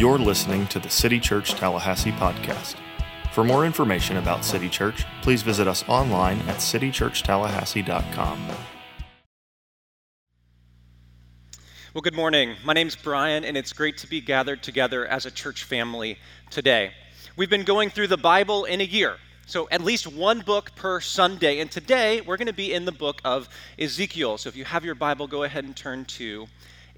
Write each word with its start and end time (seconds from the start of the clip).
You're 0.00 0.18
listening 0.18 0.66
to 0.68 0.78
the 0.78 0.88
City 0.88 1.20
Church 1.20 1.50
Tallahassee 1.50 2.12
podcast. 2.12 2.76
For 3.34 3.44
more 3.44 3.66
information 3.66 4.16
about 4.16 4.46
City 4.46 4.70
Church, 4.70 5.04
please 5.20 5.42
visit 5.42 5.68
us 5.68 5.86
online 5.88 6.38
at 6.48 6.56
citychurchtallahassee.com. 6.56 8.46
Well, 11.92 12.00
good 12.00 12.14
morning. 12.14 12.56
My 12.64 12.72
name's 12.72 12.96
Brian, 12.96 13.44
and 13.44 13.58
it's 13.58 13.74
great 13.74 13.98
to 13.98 14.06
be 14.06 14.22
gathered 14.22 14.62
together 14.62 15.06
as 15.06 15.26
a 15.26 15.30
church 15.30 15.64
family 15.64 16.16
today. 16.48 16.92
We've 17.36 17.50
been 17.50 17.64
going 17.64 17.90
through 17.90 18.06
the 18.06 18.16
Bible 18.16 18.64
in 18.64 18.80
a 18.80 18.84
year, 18.84 19.18
so 19.44 19.68
at 19.70 19.82
least 19.82 20.06
one 20.06 20.40
book 20.40 20.74
per 20.76 21.02
Sunday, 21.02 21.58
and 21.58 21.70
today 21.70 22.22
we're 22.22 22.38
going 22.38 22.46
to 22.46 22.54
be 22.54 22.72
in 22.72 22.86
the 22.86 22.92
book 22.92 23.20
of 23.22 23.50
Ezekiel. 23.78 24.38
So 24.38 24.48
if 24.48 24.56
you 24.56 24.64
have 24.64 24.82
your 24.82 24.94
Bible, 24.94 25.26
go 25.26 25.42
ahead 25.42 25.64
and 25.64 25.76
turn 25.76 26.06
to 26.06 26.46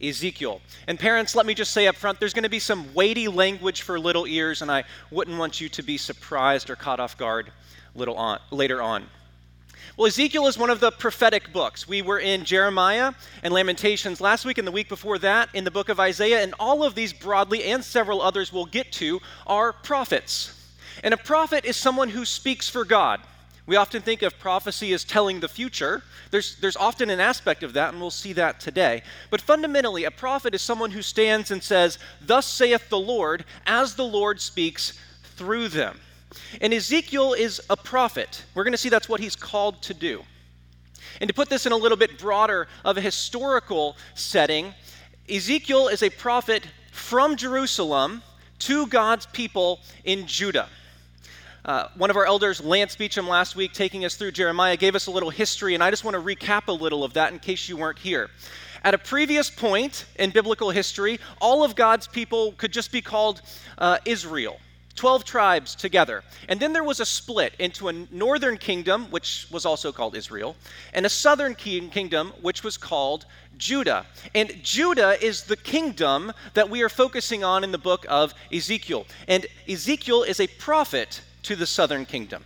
Ezekiel. 0.02 0.60
And 0.88 0.98
parents, 0.98 1.34
let 1.34 1.46
me 1.46 1.54
just 1.54 1.72
say 1.72 1.86
up 1.86 1.96
front 1.96 2.18
there's 2.18 2.34
going 2.34 2.43
to 2.43 2.48
be 2.48 2.58
some 2.58 2.93
weighty 2.94 3.29
language 3.29 3.82
for 3.82 3.98
little 3.98 4.26
ears, 4.26 4.62
and 4.62 4.70
I 4.70 4.84
wouldn't 5.10 5.38
want 5.38 5.60
you 5.60 5.68
to 5.70 5.82
be 5.82 5.96
surprised 5.96 6.70
or 6.70 6.76
caught 6.76 7.00
off 7.00 7.16
guard 7.16 7.52
little 7.94 8.16
on, 8.16 8.40
later 8.50 8.82
on. 8.82 9.07
Well, 9.96 10.07
Ezekiel 10.07 10.46
is 10.46 10.57
one 10.57 10.70
of 10.70 10.80
the 10.80 10.90
prophetic 10.90 11.52
books. 11.52 11.86
We 11.86 12.00
were 12.00 12.18
in 12.18 12.44
Jeremiah 12.44 13.12
and 13.43 13.52
Lamentations 13.52 14.22
last 14.22 14.46
week 14.46 14.57
and 14.57 14.66
the 14.66 14.72
week 14.72 14.88
before 14.88 15.18
that 15.18 15.50
in 15.52 15.64
the 15.64 15.70
book 15.70 15.90
of 15.90 16.00
Isaiah, 16.00 16.43
and 16.43 16.54
all 16.58 16.82
of 16.82 16.94
these 16.94 17.12
broadly 17.12 17.64
and 17.64 17.84
several 17.84 18.22
others 18.22 18.52
we'll 18.52 18.64
get 18.64 18.90
to 18.93 19.21
are 19.46 19.72
prophets. 19.72 20.58
And 21.04 21.12
a 21.12 21.18
prophet 21.18 21.64
is 21.64 21.76
someone 21.76 22.08
who 22.08 22.24
speaks 22.24 22.68
for 22.68 22.84
God. 22.84 23.21
We 23.64 23.76
often 23.76 24.02
think 24.02 24.22
of 24.22 24.39
prophecy 24.39 24.93
as 24.93 25.04
telling 25.04 25.39
the 25.39 25.48
future. 25.48 26.02
There's, 26.30 26.57
there's 26.57 26.76
often 26.76 27.11
an 27.11 27.21
aspect 27.21 27.62
of 27.62 27.75
that, 27.75 27.93
and 27.93 28.00
we'll 28.00 28.11
see 28.11 28.32
that 28.32 28.58
today. 28.58 29.02
But 29.30 29.40
fundamentally, 29.40 30.04
a 30.04 30.11
prophet 30.11 30.54
is 30.54 30.62
someone 30.62 30.90
who 30.90 31.02
stands 31.02 31.52
and 31.52 31.62
says, 31.62 31.98
Thus 32.20 32.47
saith 32.47 32.88
the 32.88 32.98
Lord, 32.98 33.44
as 33.66 33.94
the 33.94 34.05
Lord 34.05 34.40
speaks 34.40 34.98
through 35.36 35.68
them. 35.68 36.00
And 36.60 36.74
Ezekiel 36.74 37.34
is 37.34 37.60
a 37.70 37.77
prophet. 37.77 38.44
We're 38.55 38.64
going 38.64 38.72
to 38.72 38.78
see 38.78 38.88
that's 38.88 39.08
what 39.08 39.20
he's 39.20 39.36
called 39.36 39.80
to 39.83 39.94
do. 39.94 40.24
And 41.20 41.28
to 41.28 41.34
put 41.34 41.48
this 41.48 41.66
in 41.66 41.72
a 41.72 41.77
little 41.77 41.98
bit 41.98 42.18
broader 42.18 42.66
of 42.84 42.96
a 42.96 43.00
historical 43.00 43.96
setting, 44.14 44.74
Ezekiel 45.28 45.88
is 45.88 46.02
a 46.02 46.10
prophet 46.10 46.66
from 46.90 47.36
Jerusalem 47.36 48.22
to 48.60 48.86
God's 48.86 49.27
people 49.27 49.80
in 50.05 50.27
Judah. 50.27 50.68
Uh, 51.64 51.86
one 51.94 52.10
of 52.10 52.16
our 52.16 52.27
elders, 52.27 52.60
Lance 52.60 52.96
Beecham, 52.96 53.28
last 53.28 53.55
week, 53.55 53.72
taking 53.72 54.05
us 54.05 54.16
through 54.16 54.32
Jeremiah, 54.32 54.77
gave 54.77 54.96
us 54.96 55.06
a 55.06 55.12
little 55.12 55.30
history, 55.30 55.74
and 55.74 55.82
I 55.82 55.91
just 55.91 56.02
want 56.02 56.16
to 56.16 56.20
recap 56.20 56.66
a 56.66 56.72
little 56.72 57.05
of 57.05 57.12
that 57.12 57.32
in 57.32 57.38
case 57.38 57.68
you 57.68 57.77
weren't 57.77 58.00
here. 58.00 58.30
At 58.82 58.94
a 58.94 58.98
previous 58.98 59.48
point 59.48 60.06
in 60.16 60.30
biblical 60.30 60.70
history, 60.70 61.20
all 61.40 61.62
of 61.62 61.77
God's 61.77 62.08
people 62.08 62.50
could 62.52 62.72
just 62.72 62.90
be 62.90 63.00
called 63.00 63.42
uh, 63.78 63.98
Israel. 64.05 64.58
12 64.96 65.24
tribes 65.24 65.74
together. 65.77 66.22
And 66.48 66.58
then 66.58 66.72
there 66.72 66.83
was 66.83 66.98
a 66.98 67.06
split 67.06 67.55
into 67.60 67.88
a 67.88 67.92
northern 67.92 68.58
kingdom, 68.58 69.06
which 69.10 69.46
was 69.50 69.64
also 69.64 69.92
called 69.92 70.16
Israel, 70.16 70.56
and 70.92 71.06
a 71.06 71.08
southern 71.08 71.55
kingdom, 71.55 72.33
which 72.42 72.62
was 72.64 72.77
called 72.77 73.24
Judah. 73.56 74.05
And 74.34 74.52
Judah 74.64 75.16
is 75.24 75.44
the 75.44 75.56
kingdom 75.56 76.33
that 76.55 76.68
we 76.68 76.83
are 76.83 76.88
focusing 76.88 77.44
on 77.44 77.62
in 77.62 77.70
the 77.70 77.78
book 77.78 78.05
of 78.08 78.34
Ezekiel. 78.52 79.06
And 79.28 79.46
Ezekiel 79.68 80.24
is 80.24 80.40
a 80.40 80.48
prophet 80.48 81.22
to 81.42 81.56
the 81.56 81.66
southern 81.66 82.06
kingdom. 82.06 82.44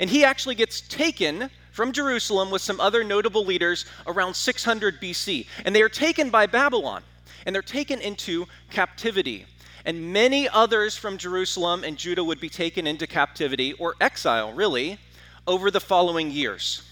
And 0.00 0.10
he 0.10 0.24
actually 0.24 0.54
gets 0.54 0.80
taken 0.80 1.50
from 1.72 1.92
Jerusalem 1.92 2.50
with 2.50 2.62
some 2.62 2.80
other 2.80 3.02
notable 3.02 3.44
leaders 3.44 3.84
around 4.06 4.34
600 4.34 5.00
BC. 5.00 5.46
And 5.64 5.74
they 5.74 5.82
are 5.82 5.88
taken 5.88 6.30
by 6.30 6.46
Babylon, 6.46 7.02
and 7.46 7.54
they're 7.54 7.62
taken 7.62 8.00
into 8.00 8.46
captivity. 8.70 9.46
And 9.84 10.12
many 10.12 10.48
others 10.48 10.96
from 10.96 11.18
Jerusalem 11.18 11.84
and 11.84 11.96
Judah 11.96 12.24
would 12.24 12.40
be 12.40 12.48
taken 12.48 12.86
into 12.86 13.06
captivity, 13.06 13.72
or 13.74 13.94
exile, 14.00 14.52
really, 14.52 14.98
over 15.46 15.70
the 15.70 15.80
following 15.80 16.30
years. 16.30 16.82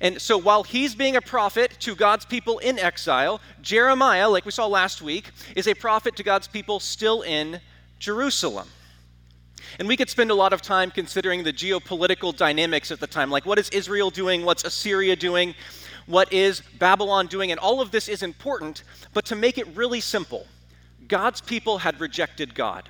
And 0.00 0.20
so 0.20 0.38
while 0.38 0.62
he's 0.62 0.94
being 0.94 1.16
a 1.16 1.20
prophet 1.20 1.76
to 1.80 1.94
God's 1.94 2.24
people 2.24 2.58
in 2.58 2.78
exile, 2.78 3.40
Jeremiah, 3.60 4.28
like 4.28 4.46
we 4.46 4.50
saw 4.50 4.66
last 4.66 5.02
week, 5.02 5.30
is 5.56 5.66
a 5.66 5.74
prophet 5.74 6.16
to 6.16 6.22
God's 6.22 6.48
people 6.48 6.80
still 6.80 7.22
in 7.22 7.60
Jerusalem. 7.98 8.68
And 9.78 9.88
we 9.88 9.96
could 9.96 10.10
spend 10.10 10.30
a 10.30 10.34
lot 10.34 10.52
of 10.52 10.62
time 10.62 10.90
considering 10.90 11.42
the 11.42 11.52
geopolitical 11.52 12.36
dynamics 12.36 12.90
at 12.90 13.00
the 13.00 13.06
time. 13.06 13.30
Like, 13.30 13.46
what 13.46 13.58
is 13.58 13.68
Israel 13.70 14.10
doing? 14.10 14.44
What's 14.44 14.64
Assyria 14.64 15.16
doing? 15.16 15.54
What 16.06 16.32
is 16.32 16.62
Babylon 16.78 17.26
doing? 17.26 17.50
And 17.50 17.60
all 17.60 17.80
of 17.80 17.90
this 17.90 18.08
is 18.08 18.22
important, 18.22 18.82
but 19.14 19.24
to 19.26 19.36
make 19.36 19.58
it 19.58 19.66
really 19.76 20.00
simple, 20.00 20.46
God's 21.06 21.40
people 21.40 21.78
had 21.78 22.00
rejected 22.00 22.54
God. 22.54 22.88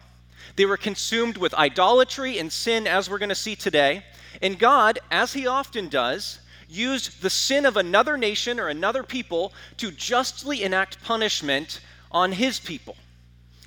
They 0.57 0.67
were 0.67 0.77
consumed 0.77 1.37
with 1.37 1.55
idolatry 1.55 2.39
and 2.39 2.53
sin, 2.53 2.87
as 2.87 3.09
we're 3.09 3.19
going 3.19 3.29
to 3.29 3.35
see 3.35 3.57
today. 3.57 4.05
And 4.43 4.59
God, 4.59 4.99
as 5.11 5.33
He 5.33 5.47
often 5.47 5.89
does, 5.89 6.41
used 6.69 7.23
the 7.23 7.31
sin 7.31 7.67
of 7.67 7.77
another 7.77 8.17
nation 8.17 8.61
or 8.61 8.69
another 8.69 9.03
people 9.03 9.53
to 9.79 9.91
justly 9.91 10.63
enact 10.63 11.03
punishment 11.03 11.81
on 12.11 12.33
His 12.33 12.59
people. 12.61 12.97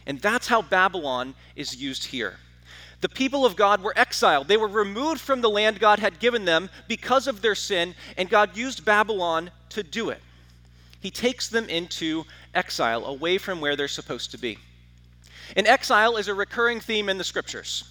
And 0.05 0.19
that's 0.19 0.47
how 0.47 0.61
Babylon 0.61 1.35
is 1.55 1.75
used 1.75 2.05
here 2.05 2.37
the 3.03 3.09
people 3.09 3.45
of 3.45 3.57
God 3.57 3.83
were 3.83 3.91
exiled. 3.97 4.47
They 4.47 4.55
were 4.55 4.65
removed 4.65 5.19
from 5.19 5.41
the 5.41 5.49
land 5.49 5.77
God 5.77 5.99
had 5.99 6.19
given 6.19 6.45
them 6.45 6.69
because 6.87 7.27
of 7.27 7.41
their 7.41 7.53
sin, 7.53 7.95
and 8.15 8.29
God 8.29 8.55
used 8.55 8.85
Babylon 8.85 9.51
to 9.71 9.83
do 9.83 10.09
it. 10.09 10.21
He 11.01 11.11
takes 11.11 11.49
them 11.49 11.67
into 11.67 12.23
exile, 12.55 13.03
away 13.03 13.37
from 13.37 13.59
where 13.59 13.75
they're 13.75 13.89
supposed 13.89 14.31
to 14.31 14.37
be. 14.37 14.57
And 15.57 15.67
exile 15.67 16.15
is 16.15 16.29
a 16.29 16.33
recurring 16.33 16.79
theme 16.79 17.09
in 17.09 17.17
the 17.17 17.25
scriptures. 17.25 17.83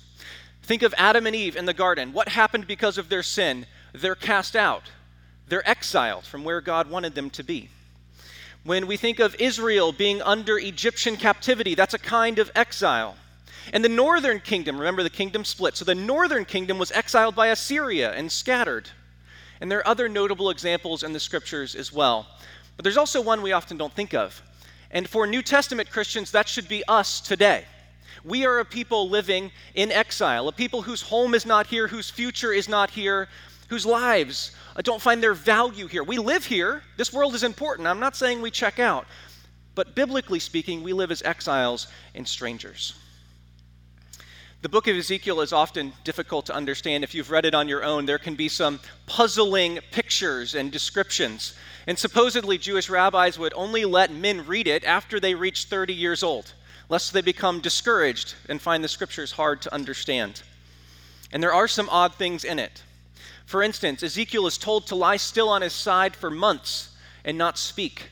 Think 0.63 0.81
of 0.83 0.95
Adam 0.97 1.27
and 1.27 1.37
Eve 1.37 1.57
in 1.57 1.67
the 1.67 1.75
garden. 1.75 2.15
What 2.15 2.29
happened 2.29 2.67
because 2.67 2.97
of 2.97 3.11
their 3.11 3.23
sin? 3.23 3.67
They're 3.93 4.15
cast 4.15 4.57
out, 4.57 4.85
they're 5.47 5.69
exiled 5.69 6.25
from 6.25 6.43
where 6.43 6.63
God 6.63 6.89
wanted 6.89 7.15
them 7.15 7.29
to 7.29 7.43
be. 7.43 7.69
When 8.65 8.87
we 8.87 8.97
think 8.97 9.19
of 9.19 9.37
Israel 9.39 9.93
being 9.93 10.23
under 10.23 10.57
Egyptian 10.57 11.19
captivity, 11.19 11.75
that's 11.75 11.93
a 11.93 11.99
kind 11.99 12.39
of 12.39 12.51
exile. 12.55 13.17
And 13.73 13.85
the 13.85 13.89
northern 13.89 14.41
kingdom, 14.41 14.79
remember 14.79 15.03
the 15.03 15.11
kingdom 15.11 15.45
split. 15.45 15.77
So 15.77 15.85
the 15.85 15.95
northern 15.95 16.45
kingdom 16.45 16.79
was 16.79 16.91
exiled 16.93 17.35
by 17.35 17.49
Assyria 17.49 18.13
and 18.13 18.31
scattered. 18.31 18.89
And 19.61 19.71
there 19.71 19.79
are 19.79 19.89
other 19.89 20.09
notable 20.09 20.51
examples 20.51 21.03
in 21.03 21.13
the 21.13 21.21
scriptures 21.21 21.75
as 21.75 21.93
well. 21.93 22.27
But 22.77 22.85
there's 22.85 22.97
also 22.97 23.21
one 23.21 23.43
we 23.43 23.53
often 23.53 23.77
don't 23.77 23.93
think 23.93 24.15
of. 24.15 24.43
And 24.91 25.09
for 25.09 25.27
New 25.27 25.43
Testament 25.43 25.91
Christians, 25.91 26.33
that 26.33 26.49
should 26.49 26.69
be 26.69 26.83
us 26.89 27.21
today. 27.21 27.65
We 28.25 28.45
are 28.45 28.61
a 28.61 28.65
people 28.65 29.09
living 29.09 29.51
in 29.75 29.91
exile, 29.91 30.49
a 30.49 30.53
people 30.53 30.83
whose 30.83 31.03
home 31.03 31.35
is 31.35 31.47
not 31.47 31.67
here, 31.67 31.89
whose 31.89 32.11
future 32.11 32.53
is 32.53 32.69
not 32.69 32.91
here, 32.91 33.29
whose 33.69 33.87
lives 33.87 34.53
don't 34.83 35.01
find 35.01 35.23
their 35.23 35.35
value 35.35 35.87
here. 35.87 36.05
We 36.05 36.19
live 36.19 36.45
here. 36.45 36.83
This 36.97 37.13
world 37.13 37.35
is 37.35 37.43
important. 37.43 37.89
I'm 37.89 38.01
not 38.01 38.17
saying 38.17 38.41
we 38.41 38.51
check 38.51 38.79
out. 38.79 39.07
But 39.75 39.95
biblically 39.95 40.39
speaking, 40.39 40.83
we 40.83 40.93
live 40.93 41.11
as 41.11 41.23
exiles 41.23 41.87
and 42.15 42.27
strangers. 42.29 42.95
The 44.63 44.69
book 44.69 44.87
of 44.87 44.95
Ezekiel 44.95 45.41
is 45.41 45.53
often 45.53 45.93
difficult 46.05 46.47
to 46.47 46.55
understand. 46.55 47.03
If 47.03 47.17
you've 47.17 47.33
read 47.33 47.45
it 47.45 47.53
on 47.53 47.67
your 47.67 47.83
own, 47.83 48.07
there 48.07 48.21
can 48.21 48.37
be 48.37 48.49
some 48.49 48.79
puzzling 49.07 49.81
pictures 49.91 50.55
and 50.55 50.71
descriptions. 50.71 51.55
And 51.89 51.99
supposedly, 51.99 52.59
Jewish 52.59 52.89
rabbis 52.89 53.41
would 53.41 53.53
only 53.55 53.85
let 53.85 54.13
men 54.13 54.47
read 54.47 54.69
it 54.69 54.85
after 54.85 55.19
they 55.19 55.35
reached 55.35 55.67
30 55.67 55.93
years 55.93 56.23
old, 56.23 56.55
lest 56.89 57.13
they 57.13 57.23
become 57.23 57.59
discouraged 57.59 58.37
and 58.49 58.63
find 58.63 58.85
the 58.85 58.89
scriptures 58.89 59.33
hard 59.33 59.61
to 59.63 59.75
understand. 59.75 60.45
And 61.33 61.43
there 61.43 61.53
are 61.53 61.67
some 61.67 61.89
odd 61.89 62.15
things 62.15 62.45
in 62.45 62.61
it. 62.61 62.85
For 63.47 63.65
instance, 63.65 64.05
Ezekiel 64.05 64.47
is 64.47 64.59
told 64.59 64.87
to 64.87 64.95
lie 64.95 65.17
still 65.17 65.49
on 65.49 65.63
his 65.63 65.73
side 65.73 66.15
for 66.15 66.31
months 66.31 66.95
and 67.25 67.37
not 67.37 67.59
speak. 67.59 68.11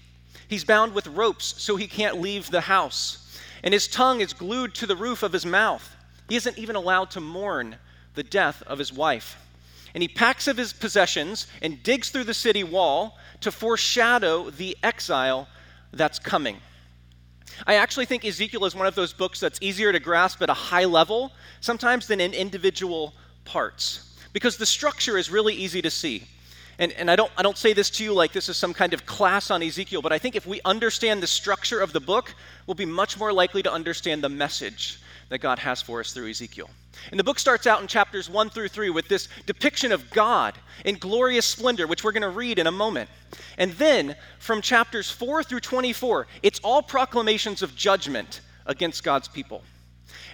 He's 0.49 0.65
bound 0.65 0.94
with 0.94 1.06
ropes 1.06 1.62
so 1.62 1.77
he 1.77 1.87
can't 1.87 2.21
leave 2.21 2.50
the 2.50 2.63
house, 2.63 3.39
and 3.63 3.72
his 3.72 3.86
tongue 3.86 4.21
is 4.21 4.33
glued 4.33 4.74
to 4.74 4.86
the 4.89 4.97
roof 4.97 5.22
of 5.22 5.33
his 5.33 5.47
mouth. 5.47 5.95
He 6.30 6.36
isn't 6.36 6.59
even 6.59 6.77
allowed 6.77 7.10
to 7.10 7.21
mourn 7.21 7.77
the 8.15 8.22
death 8.22 8.62
of 8.62 8.78
his 8.78 8.92
wife. 8.92 9.36
And 9.94 10.00
he 10.00 10.09
packs 10.09 10.47
up 10.47 10.56
his 10.56 10.72
possessions 10.72 11.48
and 11.60 11.82
digs 11.82 12.10
through 12.10 12.24
the 12.24 12.34
city 12.34 12.62
wall 12.62 13.18
to 13.41 13.50
foreshadow 13.50 14.48
the 14.48 14.77
exile 14.84 15.48
that's 15.92 16.21
coming. 16.21 16.59
I 17.66 17.74
actually 17.74 18.06
think 18.06 18.24
Ezekiel 18.24 18.65
is 18.65 18.77
one 18.77 18.86
of 18.86 18.94
those 18.94 19.12
books 19.12 19.41
that's 19.41 19.59
easier 19.60 19.91
to 19.92 19.98
grasp 19.98 20.41
at 20.41 20.48
a 20.48 20.54
high 20.54 20.84
level 20.84 21.32
sometimes 21.60 22.06
than 22.06 22.21
in 22.21 22.33
individual 22.33 23.12
parts 23.44 24.16
because 24.33 24.56
the 24.56 24.66
structure 24.66 25.18
is 25.18 25.30
really 25.30 25.54
easy 25.54 25.83
to 25.83 25.91
see. 25.91 26.22
And, 26.78 26.92
and 26.92 27.10
I, 27.10 27.16
don't, 27.16 27.33
I 27.36 27.42
don't 27.42 27.59
say 27.59 27.72
this 27.72 27.91
to 27.91 28.04
you 28.04 28.15
like 28.15 28.33
this 28.33 28.48
is 28.48 28.56
some 28.56 28.72
kind 28.72 28.94
of 28.94 29.04
class 29.04 29.50
on 29.50 29.65
Ezekiel, 29.65 30.00
but 30.00 30.12
I 30.12 30.18
think 30.18 30.36
if 30.36 30.47
we 30.47 30.60
understand 30.65 31.24
the 31.24 31.26
structure 31.26 31.80
of 31.80 31.92
the 31.92 32.00
book, 32.00 32.33
we'll 32.68 32.76
be 32.76 32.86
much 32.86 33.18
more 33.18 33.33
likely 33.33 33.65
to 33.65 33.72
understand 33.72 34.22
the 34.22 34.28
message 34.28 35.00
that 35.30 35.38
God 35.38 35.59
has 35.60 35.80
for 35.80 36.00
us 36.00 36.12
through 36.12 36.28
Ezekiel. 36.28 36.68
And 37.10 37.18
the 37.18 37.24
book 37.24 37.38
starts 37.38 37.66
out 37.66 37.80
in 37.80 37.86
chapters 37.86 38.28
1 38.28 38.50
through 38.50 38.68
3 38.68 38.91
with 38.91 39.09
this 39.09 39.28
depiction 39.47 39.92
of 39.92 40.10
God 40.10 40.54
in 40.84 40.97
glorious 40.97 41.47
splendor, 41.47 41.86
which 41.86 42.04
we're 42.04 42.12
going 42.12 42.22
to 42.22 42.28
read 42.28 42.59
in 42.59 42.66
a 42.66 42.72
moment. 42.72 43.09
And 43.56 43.72
then 43.72 44.16
from 44.38 44.60
chapters 44.60 45.10
4 45.10 45.42
through 45.44 45.60
24, 45.60 46.27
it's 46.42 46.60
all 46.60 46.82
proclamations 46.82 47.62
of 47.62 47.74
judgment 47.74 48.41
against 48.66 49.03
God's 49.03 49.28
people. 49.28 49.62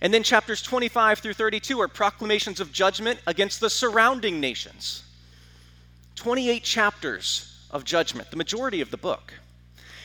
And 0.00 0.12
then 0.12 0.22
chapters 0.22 0.62
25 0.62 1.20
through 1.20 1.34
32 1.34 1.80
are 1.80 1.88
proclamations 1.88 2.58
of 2.58 2.72
judgment 2.72 3.20
against 3.26 3.60
the 3.60 3.70
surrounding 3.70 4.40
nations. 4.40 5.04
28 6.16 6.62
chapters 6.62 7.66
of 7.70 7.84
judgment, 7.84 8.30
the 8.30 8.36
majority 8.36 8.80
of 8.80 8.90
the 8.90 8.96
book. 8.96 9.34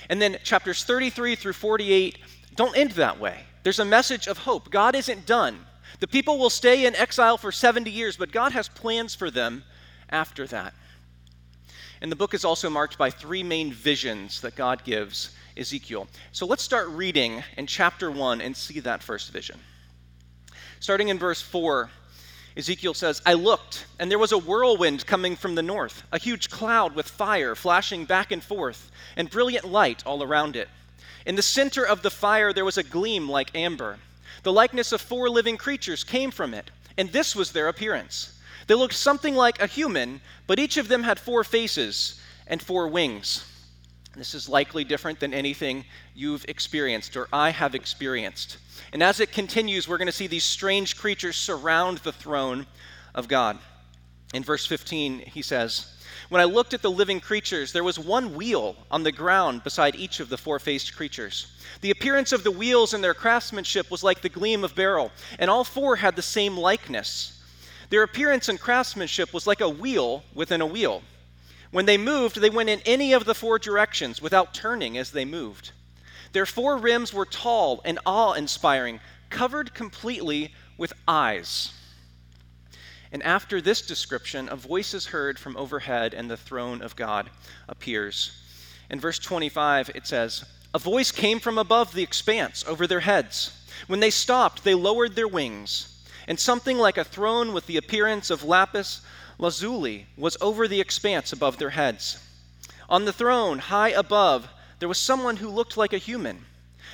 And 0.10 0.22
then 0.22 0.38
chapters 0.44 0.84
33 0.84 1.36
through 1.36 1.54
48 1.54 2.18
don't 2.56 2.76
end 2.76 2.92
that 2.92 3.20
way. 3.20 3.46
There's 3.64 3.80
a 3.80 3.86
message 3.86 4.28
of 4.28 4.40
hope. 4.40 4.70
God 4.70 4.96
isn't 4.96 5.26
done. 5.26 5.66
The 6.00 6.08
people 6.08 6.40
will 6.40 6.50
stay 6.50 6.86
in 6.86 6.96
exile 6.96 7.38
for 7.38 7.52
70 7.52 7.92
years, 7.92 8.18
but 8.18 8.32
God 8.32 8.54
has 8.54 8.68
plans 8.68 9.14
for 9.14 9.30
them 9.30 9.64
after 10.10 10.48
that. 10.48 10.74
And 12.02 12.12
the 12.12 12.16
book 12.16 12.34
is 12.34 12.44
also 12.44 12.70
marked 12.70 12.98
by 12.98 13.12
three 13.12 13.44
main 13.44 13.72
visions 13.72 14.42
that 14.42 14.56
God 14.56 14.84
gives 14.84 15.36
Ezekiel. 15.56 16.08
So 16.32 16.46
let's 16.46 16.64
start 16.64 16.90
reading 16.90 17.44
in 17.58 17.68
chapter 17.68 18.10
1 18.10 18.42
and 18.42 18.56
see 18.56 18.80
that 18.80 19.04
first 19.04 19.32
vision. 19.32 19.60
Starting 20.80 21.10
in 21.10 21.20
verse 21.20 21.42
4, 21.42 21.92
Ezekiel 22.58 22.96
says, 22.96 23.22
I 23.26 23.34
looked, 23.34 23.86
and 24.00 24.10
there 24.10 24.18
was 24.20 24.32
a 24.32 24.38
whirlwind 24.38 25.06
coming 25.06 25.36
from 25.36 25.54
the 25.56 25.62
north, 25.62 26.04
a 26.12 26.18
huge 26.18 26.50
cloud 26.50 26.96
with 26.96 27.08
fire 27.08 27.56
flashing 27.56 28.06
back 28.06 28.32
and 28.32 28.44
forth, 28.44 28.92
and 29.16 29.30
brilliant 29.30 29.66
light 29.66 30.04
all 30.06 30.24
around 30.24 30.56
it. 30.56 30.68
In 31.26 31.36
the 31.36 31.42
center 31.42 31.86
of 31.86 32.02
the 32.02 32.10
fire 32.10 32.54
there 32.54 32.66
was 32.66 32.78
a 32.78 32.84
gleam 32.84 33.30
like 33.30 33.56
amber. 33.56 34.00
The 34.44 34.54
likeness 34.54 34.92
of 34.92 35.02
four 35.02 35.30
living 35.30 35.58
creatures 35.58 36.04
came 36.04 36.32
from 36.32 36.54
it, 36.54 36.72
and 36.98 37.12
this 37.12 37.36
was 37.36 37.52
their 37.52 37.68
appearance. 37.68 38.40
They 38.68 38.76
looked 38.76 38.96
something 38.96 39.36
like 39.36 39.62
a 39.62 39.68
human, 39.68 40.22
but 40.48 40.60
each 40.60 40.78
of 40.78 40.88
them 40.88 41.04
had 41.04 41.20
four 41.20 41.44
faces 41.44 42.20
and 42.48 42.62
four 42.62 42.88
wings. 42.88 43.46
This 44.16 44.34
is 44.34 44.50
likely 44.50 44.84
different 44.84 45.20
than 45.20 45.34
anything 45.34 45.86
you've 46.14 46.46
experienced 46.48 47.16
or 47.16 47.28
I 47.32 47.52
have 47.52 47.76
experienced. 47.76 48.58
And 48.92 49.02
as 49.02 49.20
it 49.20 49.32
continues, 49.32 49.88
we're 49.88 49.98
going 49.98 50.08
to 50.08 50.12
see 50.12 50.28
these 50.28 50.44
strange 50.44 50.98
creatures 50.98 51.38
surround 51.38 52.00
the 52.00 52.12
throne 52.12 52.68
of 53.16 53.28
God. 53.28 53.58
In 54.34 54.44
verse 54.44 54.66
15, 54.66 55.20
he 55.20 55.42
says, 55.42 55.94
When 56.30 56.42
I 56.42 56.46
looked 56.46 56.74
at 56.74 56.82
the 56.82 56.92
living 56.92 57.20
creatures, 57.20 57.72
there 57.72 57.84
was 57.84 58.00
one 58.00 58.36
wheel 58.36 58.76
on 58.90 59.04
the 59.04 59.12
ground 59.12 59.64
beside 59.64 59.96
each 59.96 60.20
of 60.20 60.30
the 60.30 60.38
four 60.38 60.60
faced 60.60 60.96
creatures. 60.96 61.48
The 61.82 61.92
appearance 61.92 62.32
of 62.32 62.44
the 62.44 62.52
wheels 62.52 62.94
and 62.94 63.04
their 63.04 63.14
craftsmanship 63.14 63.90
was 63.92 64.04
like 64.04 64.22
the 64.22 64.30
gleam 64.30 64.64
of 64.64 64.76
beryl, 64.76 65.12
and 65.40 65.50
all 65.50 65.64
four 65.64 65.96
had 65.96 66.16
the 66.16 66.22
same 66.22 66.58
likeness. 66.58 67.42
Their 67.90 68.04
appearance 68.04 68.50
and 68.50 68.60
craftsmanship 68.60 69.34
was 69.34 69.46
like 69.46 69.62
a 69.62 69.70
wheel 69.70 70.24
within 70.34 70.62
a 70.62 70.66
wheel. 70.66 71.04
When 71.72 71.86
they 71.86 71.98
moved, 71.98 72.40
they 72.40 72.50
went 72.50 72.70
in 72.70 72.82
any 72.86 73.14
of 73.14 73.26
the 73.26 73.36
four 73.36 73.58
directions 73.60 74.22
without 74.22 74.54
turning 74.54 74.98
as 74.98 75.12
they 75.12 75.26
moved. 75.26 75.72
Their 76.34 76.46
four 76.46 76.78
rims 76.78 77.14
were 77.14 77.26
tall 77.26 77.82
and 77.84 78.00
awe 78.06 78.34
inspiring, 78.34 79.00
covered 79.30 79.74
completely 79.74 80.54
with 80.78 80.94
eyes. 81.08 81.74
And 83.12 83.22
after 83.24 83.60
this 83.60 83.82
description, 83.82 84.48
a 84.50 84.56
voice 84.56 84.94
is 84.94 85.08
heard 85.08 85.38
from 85.38 85.58
overhead, 85.58 86.14
and 86.14 86.30
the 86.30 86.38
throne 86.38 86.82
of 86.82 86.96
God 86.96 87.30
appears. 87.68 88.32
In 88.90 89.00
verse 89.00 89.20
25, 89.20 89.92
it 89.96 90.08
says, 90.08 90.46
A 90.74 90.80
voice 90.80 91.12
came 91.12 91.40
from 91.40 91.58
above 91.58 91.94
the 91.94 92.04
expanse 92.04 92.64
over 92.68 92.88
their 92.88 93.02
heads. 93.02 93.58
When 93.88 94.00
they 94.00 94.12
stopped, 94.12 94.64
they 94.64 94.76
lowered 94.76 95.16
their 95.16 95.28
wings, 95.28 96.04
and 96.28 96.40
something 96.40 96.78
like 96.78 96.98
a 96.98 97.04
throne 97.04 97.54
with 97.54 97.68
the 97.68 97.78
appearance 97.78 98.30
of 98.30 98.44
lapis 98.44 99.02
lazuli 99.38 100.08
was 100.16 100.38
over 100.40 100.68
the 100.68 100.80
expanse 100.80 101.34
above 101.34 101.58
their 101.58 101.72
heads. 101.72 102.18
On 102.90 103.06
the 103.06 103.14
throne, 103.14 103.60
high 103.60 103.90
above, 103.90 104.48
there 104.80 104.90
was 104.90 104.98
someone 104.98 105.38
who 105.38 105.50
looked 105.50 105.78
like 105.78 105.94
a 105.94 105.98
human. 105.98 106.46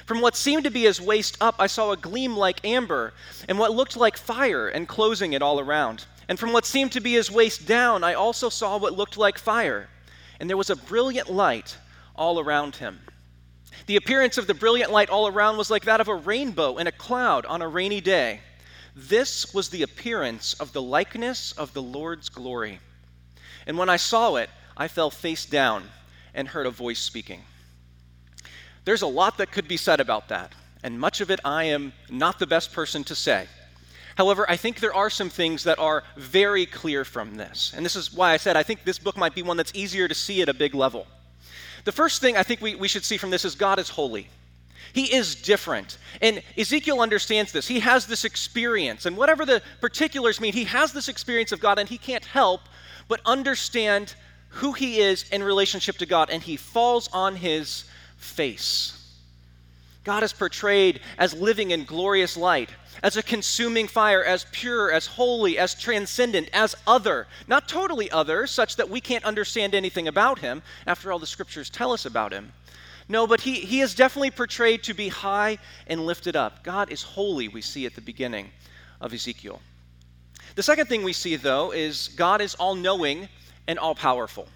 From 0.06 0.22
what 0.22 0.36
seemed 0.36 0.64
to 0.64 0.72
be 0.72 0.84
his 0.84 1.02
waist 1.02 1.38
up, 1.42 1.56
I 1.60 1.68
saw 1.68 1.92
a 1.92 1.98
gleam 1.98 2.38
like 2.38 2.66
amber, 2.66 3.14
and 3.50 3.58
what 3.58 3.74
looked 3.74 3.98
like 3.98 4.18
fire 4.18 4.70
enclosing 4.70 5.34
it 5.34 5.42
all 5.42 5.60
around. 5.60 6.06
And 6.30 6.40
from 6.40 6.54
what 6.54 6.66
seemed 6.66 6.92
to 6.94 7.02
be 7.02 7.14
his 7.14 7.32
waist 7.32 7.66
down, 7.66 8.04
I 8.04 8.14
also 8.14 8.50
saw 8.50 8.78
what 8.78 8.98
looked 8.98 9.18
like 9.18 9.38
fire, 9.38 9.90
and 10.40 10.50
there 10.50 10.58
was 10.58 10.70
a 10.70 10.76
brilliant 10.76 11.30
light 11.30 11.78
all 12.16 12.40
around 12.40 12.76
him. 12.76 13.00
The 13.86 13.96
appearance 13.96 14.38
of 14.38 14.48
the 14.48 14.54
brilliant 14.54 14.92
light 14.92 15.10
all 15.10 15.28
around 15.28 15.58
was 15.58 15.70
like 15.70 15.86
that 15.86 16.02
of 16.02 16.08
a 16.08 16.16
rainbow 16.16 16.78
in 16.78 16.88
a 16.88 16.92
cloud 16.92 17.46
on 17.46 17.62
a 17.62 17.68
rainy 17.68 18.02
day. 18.02 18.42
This 18.96 19.54
was 19.54 19.70
the 19.70 19.84
appearance 19.84 20.54
of 20.56 20.74
the 20.74 20.82
likeness 20.82 21.54
of 21.54 21.74
the 21.74 21.82
Lord's 21.82 22.30
glory. 22.30 22.80
And 23.66 23.78
when 23.78 23.90
I 23.90 23.98
saw 23.98 24.36
it, 24.36 24.50
I 24.76 24.88
fell 24.88 25.10
face 25.10 25.46
down 25.46 25.84
and 26.34 26.48
heard 26.48 26.66
a 26.66 26.72
voice 26.72 27.00
speaking. 27.00 27.44
There's 28.88 29.02
a 29.02 29.08
lot 29.08 29.40
that 29.40 29.52
could 29.52 29.68
be 29.68 29.76
said 29.76 30.00
about 30.00 30.30
that, 30.30 30.54
and 30.82 30.98
much 30.98 31.20
of 31.20 31.30
it 31.30 31.42
I 31.44 31.66
am 31.66 31.92
not 32.10 32.40
the 32.40 32.48
best 32.48 32.72
person 32.72 33.04
to 33.04 33.16
say. 33.16 33.46
However, 34.16 34.50
I 34.50 34.56
think 34.56 34.80
there 34.80 34.94
are 34.94 35.10
some 35.10 35.30
things 35.30 35.66
that 35.66 35.78
are 35.78 36.06
very 36.16 36.66
clear 36.66 37.04
from 37.04 37.36
this. 37.36 37.74
And 37.76 37.86
this 37.86 37.98
is 37.98 38.14
why 38.14 38.32
I 38.32 38.38
said 38.38 38.56
I 38.56 38.64
think 38.64 38.86
this 38.86 38.98
book 38.98 39.18
might 39.18 39.36
be 39.36 39.44
one 39.44 39.58
that's 39.58 39.74
easier 39.76 40.08
to 40.08 40.16
see 40.16 40.42
at 40.42 40.48
a 40.48 40.54
big 40.54 40.74
level. 40.74 41.06
The 41.84 41.92
first 41.92 42.22
thing 42.22 42.38
I 42.38 42.44
think 42.44 42.62
we, 42.62 42.76
we 42.76 42.88
should 42.88 43.04
see 43.04 43.18
from 43.18 43.30
this 43.30 43.44
is 43.44 43.56
God 43.56 43.78
is 43.78 43.90
holy. 43.90 44.30
He 44.94 45.14
is 45.14 45.36
different. 45.36 45.98
And 46.22 46.42
Ezekiel 46.58 47.02
understands 47.02 47.52
this. 47.52 47.68
He 47.68 47.82
has 47.82 48.08
this 48.08 48.24
experience. 48.24 49.06
And 49.06 49.18
whatever 49.18 49.46
the 49.46 49.62
particulars 49.82 50.40
mean, 50.40 50.54
he 50.54 50.64
has 50.64 50.94
this 50.94 51.10
experience 51.10 51.52
of 51.52 51.60
God, 51.60 51.78
and 51.78 51.90
he 51.90 51.98
can't 51.98 52.24
help 52.24 52.62
but 53.10 53.20
understand 53.26 54.16
who 54.48 54.72
he 54.72 55.02
is 55.02 55.28
in 55.30 55.44
relationship 55.44 55.98
to 55.98 56.06
God. 56.06 56.30
And 56.30 56.42
he 56.42 56.56
falls 56.56 57.10
on 57.12 57.36
his 57.36 57.84
face. 58.18 58.94
God 60.04 60.24
is 60.24 60.32
portrayed 60.32 61.02
as 61.18 61.34
living 61.34 61.72
in 61.72 61.84
glorious 61.84 62.38
light, 62.38 62.70
as 63.04 63.18
a 63.18 63.24
consuming 63.24 63.88
fire, 63.88 64.24
as 64.24 64.46
pure, 64.52 64.90
as 64.92 65.06
holy, 65.06 65.58
as 65.58 65.76
transcendent, 65.76 66.50
as 66.54 66.76
other. 66.88 67.28
Not 67.48 67.68
totally 67.68 68.10
other, 68.10 68.48
such 68.48 68.78
that 68.78 68.90
we 68.90 69.02
can't 69.02 69.26
understand 69.26 69.76
anything 69.76 70.08
about 70.08 70.40
him. 70.40 70.62
After 70.86 71.12
all, 71.12 71.20
the 71.20 71.28
scriptures 71.28 71.70
tell 71.70 71.92
us 71.92 72.06
about 72.06 72.32
him. 72.32 72.54
No, 73.10 73.28
but 73.28 73.42
he, 73.42 73.56
he 73.56 73.82
is 73.82 73.96
definitely 73.96 74.32
portrayed 74.32 74.84
to 74.84 74.94
be 74.94 75.10
high 75.10 75.58
and 75.88 76.06
lifted 76.06 76.36
up. 76.36 76.64
God 76.64 76.90
is 76.90 77.02
holy, 77.02 77.48
we 77.48 77.62
see 77.62 77.86
at 77.86 77.96
the 77.96 78.02
beginning 78.02 78.50
of 79.02 79.14
Ezekiel. 79.14 79.62
The 80.56 80.64
second 80.64 80.88
thing 80.88 81.04
we 81.04 81.14
see, 81.14 81.36
though, 81.36 81.72
is 81.72 82.10
God 82.16 82.42
is 82.42 82.56
all 82.56 82.76
knowing 82.76 83.28
and 83.68 83.78
all 83.78 83.94
powerful. 83.94 84.48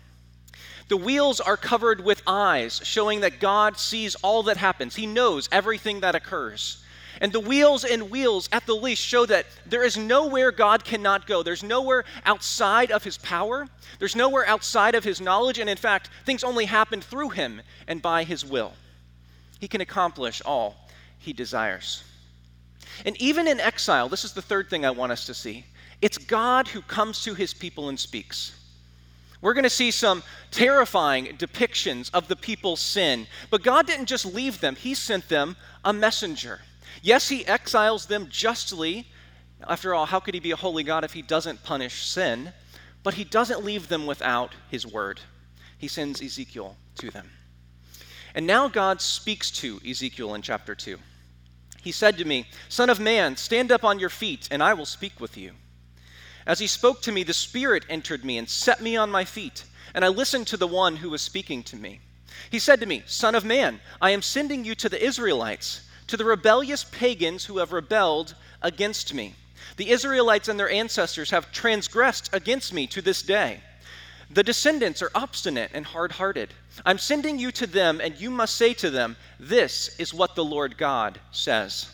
The 0.92 0.98
wheels 0.98 1.40
are 1.40 1.56
covered 1.56 2.04
with 2.04 2.22
eyes, 2.28 2.82
showing 2.84 3.22
that 3.22 3.40
God 3.40 3.78
sees 3.78 4.16
all 4.16 4.44
that 4.44 4.58
happens. 4.58 4.94
He 4.94 5.06
knows 5.06 5.48
everything 5.50 6.02
that 6.02 6.16
occurs. 6.16 6.84
And 7.22 7.32
the 7.32 7.40
wheels 7.40 7.86
and 7.86 8.12
wheels, 8.12 8.50
at 8.52 8.66
the 8.66 8.76
least, 8.76 9.02
show 9.02 9.26
that 9.28 9.46
there 9.66 9.84
is 9.86 9.96
nowhere 9.96 10.52
God 10.52 10.84
cannot 10.84 11.28
go. 11.28 11.44
There's 11.44 11.64
nowhere 11.64 12.04
outside 12.26 12.92
of 12.92 13.06
his 13.06 13.18
power, 13.18 13.70
there's 14.00 14.18
nowhere 14.18 14.46
outside 14.46 14.94
of 14.94 15.06
his 15.06 15.22
knowledge, 15.22 15.60
and 15.60 15.70
in 15.70 15.78
fact, 15.78 16.10
things 16.26 16.44
only 16.44 16.66
happen 16.66 17.00
through 17.00 17.30
him 17.30 17.62
and 17.88 18.02
by 18.02 18.26
his 18.26 18.44
will. 18.44 18.74
He 19.62 19.70
can 19.70 19.80
accomplish 19.80 20.42
all 20.46 20.76
he 21.20 21.32
desires. 21.32 22.04
And 23.06 23.16
even 23.22 23.48
in 23.48 23.62
exile, 23.62 24.10
this 24.10 24.26
is 24.26 24.34
the 24.34 24.42
third 24.42 24.70
thing 24.70 24.86
I 24.86 24.92
want 24.92 25.14
us 25.14 25.26
to 25.28 25.34
see 25.34 25.64
it's 26.02 26.18
God 26.18 26.68
who 26.68 26.82
comes 26.82 27.24
to 27.24 27.34
his 27.34 27.54
people 27.54 27.88
and 27.88 27.98
speaks. 27.98 28.58
We're 29.42 29.54
going 29.56 29.64
to 29.64 29.70
see 29.70 29.92
some 29.92 30.24
terrifying 30.52 31.26
depictions 31.38 32.12
of 32.14 32.28
the 32.28 32.36
people's 32.36 32.80
sin. 32.80 33.26
But 33.50 33.64
God 33.64 33.88
didn't 33.88 34.06
just 34.06 34.26
leave 34.26 34.62
them, 34.62 34.76
He 34.76 34.94
sent 34.94 35.30
them 35.30 35.56
a 35.84 35.92
messenger. 35.92 36.62
Yes, 37.02 37.30
He 37.30 37.46
exiles 37.46 38.06
them 38.06 38.28
justly. 38.30 39.08
After 39.68 39.94
all, 39.94 40.06
how 40.06 40.20
could 40.20 40.34
He 40.34 40.40
be 40.40 40.52
a 40.52 40.56
holy 40.56 40.84
God 40.84 41.04
if 41.04 41.14
He 41.14 41.22
doesn't 41.22 41.64
punish 41.64 42.06
sin? 42.06 42.54
But 43.04 43.16
He 43.16 43.24
doesn't 43.24 43.66
leave 43.66 43.88
them 43.88 44.06
without 44.06 44.54
His 44.70 44.86
word. 44.86 45.20
He 45.78 45.88
sends 45.88 46.22
Ezekiel 46.22 46.78
to 46.98 47.10
them. 47.10 47.32
And 48.36 48.46
now 48.46 48.68
God 48.68 49.02
speaks 49.02 49.50
to 49.52 49.82
Ezekiel 49.88 50.36
in 50.36 50.42
chapter 50.44 50.76
2. 50.76 50.98
He 51.82 51.92
said 51.92 52.18
to 52.20 52.26
me, 52.26 52.48
Son 52.70 52.90
of 52.90 53.00
man, 53.00 53.36
stand 53.36 53.72
up 53.72 53.84
on 53.84 53.98
your 53.98 54.10
feet, 54.10 54.48
and 54.52 54.62
I 54.62 54.76
will 54.76 54.86
speak 54.86 55.20
with 55.20 55.36
you. 55.36 55.54
As 56.46 56.60
he 56.60 56.68
spoke 56.68 57.02
to 57.04 57.12
me, 57.12 57.24
the 57.24 57.34
Spirit 57.34 57.86
entered 57.90 58.26
me 58.26 58.38
and 58.38 58.50
set 58.50 58.82
me 58.82 58.98
on 58.98 59.12
my 59.12 59.26
feet, 59.26 59.64
and 59.94 60.04
I 60.04 60.08
listened 60.08 60.48
to 60.48 60.58
the 60.58 60.68
one 60.68 60.96
who 60.98 61.10
was 61.10 61.22
speaking 61.22 61.64
to 61.64 61.76
me. 61.76 62.00
He 62.50 62.60
said 62.60 62.80
to 62.80 62.86
me, 62.86 63.04
Son 63.06 63.36
of 63.36 63.46
man, 63.46 63.80
I 64.02 64.12
am 64.12 64.22
sending 64.22 64.66
you 64.66 64.76
to 64.76 64.90
the 64.90 65.04
Israelites, 65.04 65.88
to 66.08 66.18
the 66.18 66.26
rebellious 66.26 66.84
pagans 66.84 67.46
who 67.46 67.60
have 67.60 67.72
rebelled 67.72 68.36
against 68.62 69.14
me. 69.14 69.36
The 69.78 69.92
Israelites 69.92 70.48
and 70.48 70.60
their 70.60 70.70
ancestors 70.70 71.30
have 71.30 71.52
transgressed 71.52 72.30
against 72.34 72.74
me 72.74 72.88
to 72.88 73.02
this 73.02 73.22
day. 73.22 73.62
The 74.30 74.44
descendants 74.44 75.02
are 75.02 75.12
obstinate 75.14 75.72
and 75.74 75.86
hard 75.86 76.14
hearted. 76.14 76.54
I'm 76.86 76.98
sending 76.98 77.38
you 77.38 77.52
to 77.54 77.68
them, 77.68 78.00
and 78.02 78.20
you 78.20 78.30
must 78.30 78.56
say 78.56 78.74
to 78.76 78.90
them, 78.90 79.18
This 79.40 79.96
is 80.00 80.14
what 80.14 80.36
the 80.36 80.46
Lord 80.46 80.78
God 80.78 81.20
says. 81.32 81.90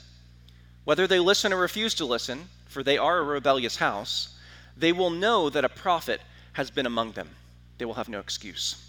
Whether 0.84 1.08
they 1.08 1.20
listen 1.20 1.52
or 1.52 1.58
refuse 1.58 1.96
to 1.96 2.06
listen, 2.06 2.48
for 2.68 2.84
they 2.84 2.98
are 2.98 3.18
a 3.18 3.24
rebellious 3.24 3.76
house, 3.76 4.37
they 4.80 4.92
will 4.92 5.10
know 5.10 5.50
that 5.50 5.66
a 5.66 5.70
prophet 5.70 6.22
has 6.54 6.72
been 6.72 6.86
among 6.86 7.12
them. 7.12 7.30
They 7.78 7.86
will 7.86 7.94
have 7.96 8.10
no 8.10 8.20
excuse. 8.20 8.84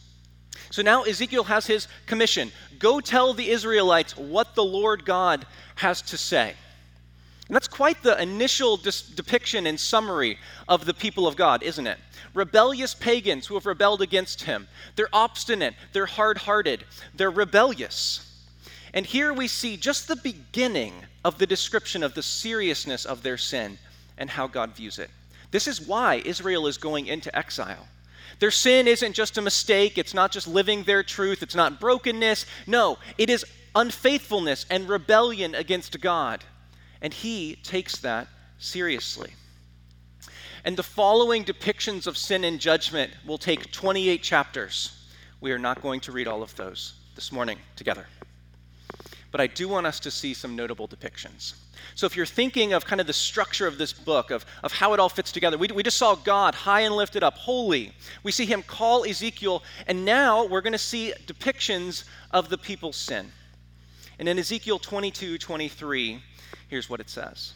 So 0.70 0.82
now 0.82 1.02
Ezekiel 1.02 1.44
has 1.44 1.66
his 1.66 1.88
commission 2.06 2.50
go 2.78 3.00
tell 3.00 3.32
the 3.32 3.50
Israelites 3.50 4.16
what 4.16 4.54
the 4.54 4.64
Lord 4.64 5.04
God 5.04 5.46
has 5.76 6.02
to 6.02 6.16
say. 6.16 6.54
And 7.48 7.54
that's 7.54 7.68
quite 7.68 8.02
the 8.02 8.20
initial 8.20 8.76
dis- 8.76 9.02
depiction 9.02 9.66
and 9.66 9.80
summary 9.80 10.38
of 10.68 10.84
the 10.84 10.92
people 10.92 11.26
of 11.26 11.36
God, 11.36 11.62
isn't 11.62 11.86
it? 11.86 11.98
Rebellious 12.34 12.94
pagans 12.94 13.46
who 13.46 13.54
have 13.54 13.64
rebelled 13.64 14.02
against 14.02 14.42
him. 14.42 14.68
They're 14.96 15.08
obstinate, 15.14 15.74
they're 15.92 16.06
hard 16.06 16.38
hearted, 16.38 16.84
they're 17.14 17.30
rebellious. 17.30 18.24
And 18.92 19.06
here 19.06 19.32
we 19.32 19.48
see 19.48 19.76
just 19.76 20.08
the 20.08 20.16
beginning 20.16 20.92
of 21.24 21.38
the 21.38 21.46
description 21.46 22.02
of 22.02 22.14
the 22.14 22.22
seriousness 22.22 23.06
of 23.06 23.22
their 23.22 23.38
sin 23.38 23.78
and 24.18 24.28
how 24.28 24.46
God 24.46 24.76
views 24.76 24.98
it. 24.98 25.10
This 25.50 25.66
is 25.66 25.80
why 25.80 26.22
Israel 26.24 26.66
is 26.66 26.78
going 26.78 27.06
into 27.06 27.36
exile. 27.36 27.88
Their 28.38 28.50
sin 28.50 28.86
isn't 28.86 29.14
just 29.14 29.38
a 29.38 29.42
mistake, 29.42 29.98
it's 29.98 30.14
not 30.14 30.30
just 30.30 30.46
living 30.46 30.84
their 30.84 31.02
truth, 31.02 31.42
it's 31.42 31.54
not 31.54 31.80
brokenness. 31.80 32.46
No, 32.66 32.98
it 33.16 33.30
is 33.30 33.44
unfaithfulness 33.74 34.66
and 34.70 34.88
rebellion 34.88 35.54
against 35.54 36.00
God. 36.00 36.44
And 37.00 37.12
he 37.12 37.56
takes 37.56 37.96
that 37.98 38.28
seriously. 38.58 39.32
And 40.64 40.76
the 40.76 40.82
following 40.82 41.44
depictions 41.44 42.06
of 42.06 42.16
sin 42.16 42.44
and 42.44 42.60
judgment 42.60 43.12
will 43.26 43.38
take 43.38 43.72
28 43.72 44.22
chapters. 44.22 44.94
We 45.40 45.52
are 45.52 45.58
not 45.58 45.82
going 45.82 46.00
to 46.00 46.12
read 46.12 46.28
all 46.28 46.42
of 46.42 46.54
those 46.56 46.94
this 47.14 47.32
morning 47.32 47.58
together. 47.76 48.06
But 49.30 49.40
I 49.40 49.46
do 49.46 49.68
want 49.68 49.86
us 49.86 50.00
to 50.00 50.10
see 50.10 50.32
some 50.32 50.56
notable 50.56 50.88
depictions. 50.88 51.54
So, 51.94 52.06
if 52.06 52.16
you're 52.16 52.26
thinking 52.26 52.72
of 52.72 52.86
kind 52.86 53.00
of 53.00 53.06
the 53.06 53.12
structure 53.12 53.66
of 53.66 53.76
this 53.76 53.92
book, 53.92 54.30
of, 54.30 54.46
of 54.62 54.72
how 54.72 54.94
it 54.94 55.00
all 55.00 55.08
fits 55.08 55.32
together, 55.32 55.58
we, 55.58 55.68
we 55.68 55.82
just 55.82 55.98
saw 55.98 56.14
God 56.14 56.54
high 56.54 56.80
and 56.80 56.94
lifted 56.94 57.22
up, 57.22 57.34
holy. 57.34 57.92
We 58.22 58.32
see 58.32 58.46
him 58.46 58.62
call 58.62 59.04
Ezekiel, 59.04 59.62
and 59.86 60.04
now 60.04 60.46
we're 60.46 60.62
going 60.62 60.72
to 60.72 60.78
see 60.78 61.12
depictions 61.26 62.04
of 62.30 62.48
the 62.48 62.58
people's 62.58 62.96
sin. 62.96 63.30
And 64.18 64.28
in 64.28 64.38
Ezekiel 64.38 64.78
22 64.78 65.38
23, 65.38 66.22
here's 66.68 66.88
what 66.88 67.00
it 67.00 67.10
says 67.10 67.52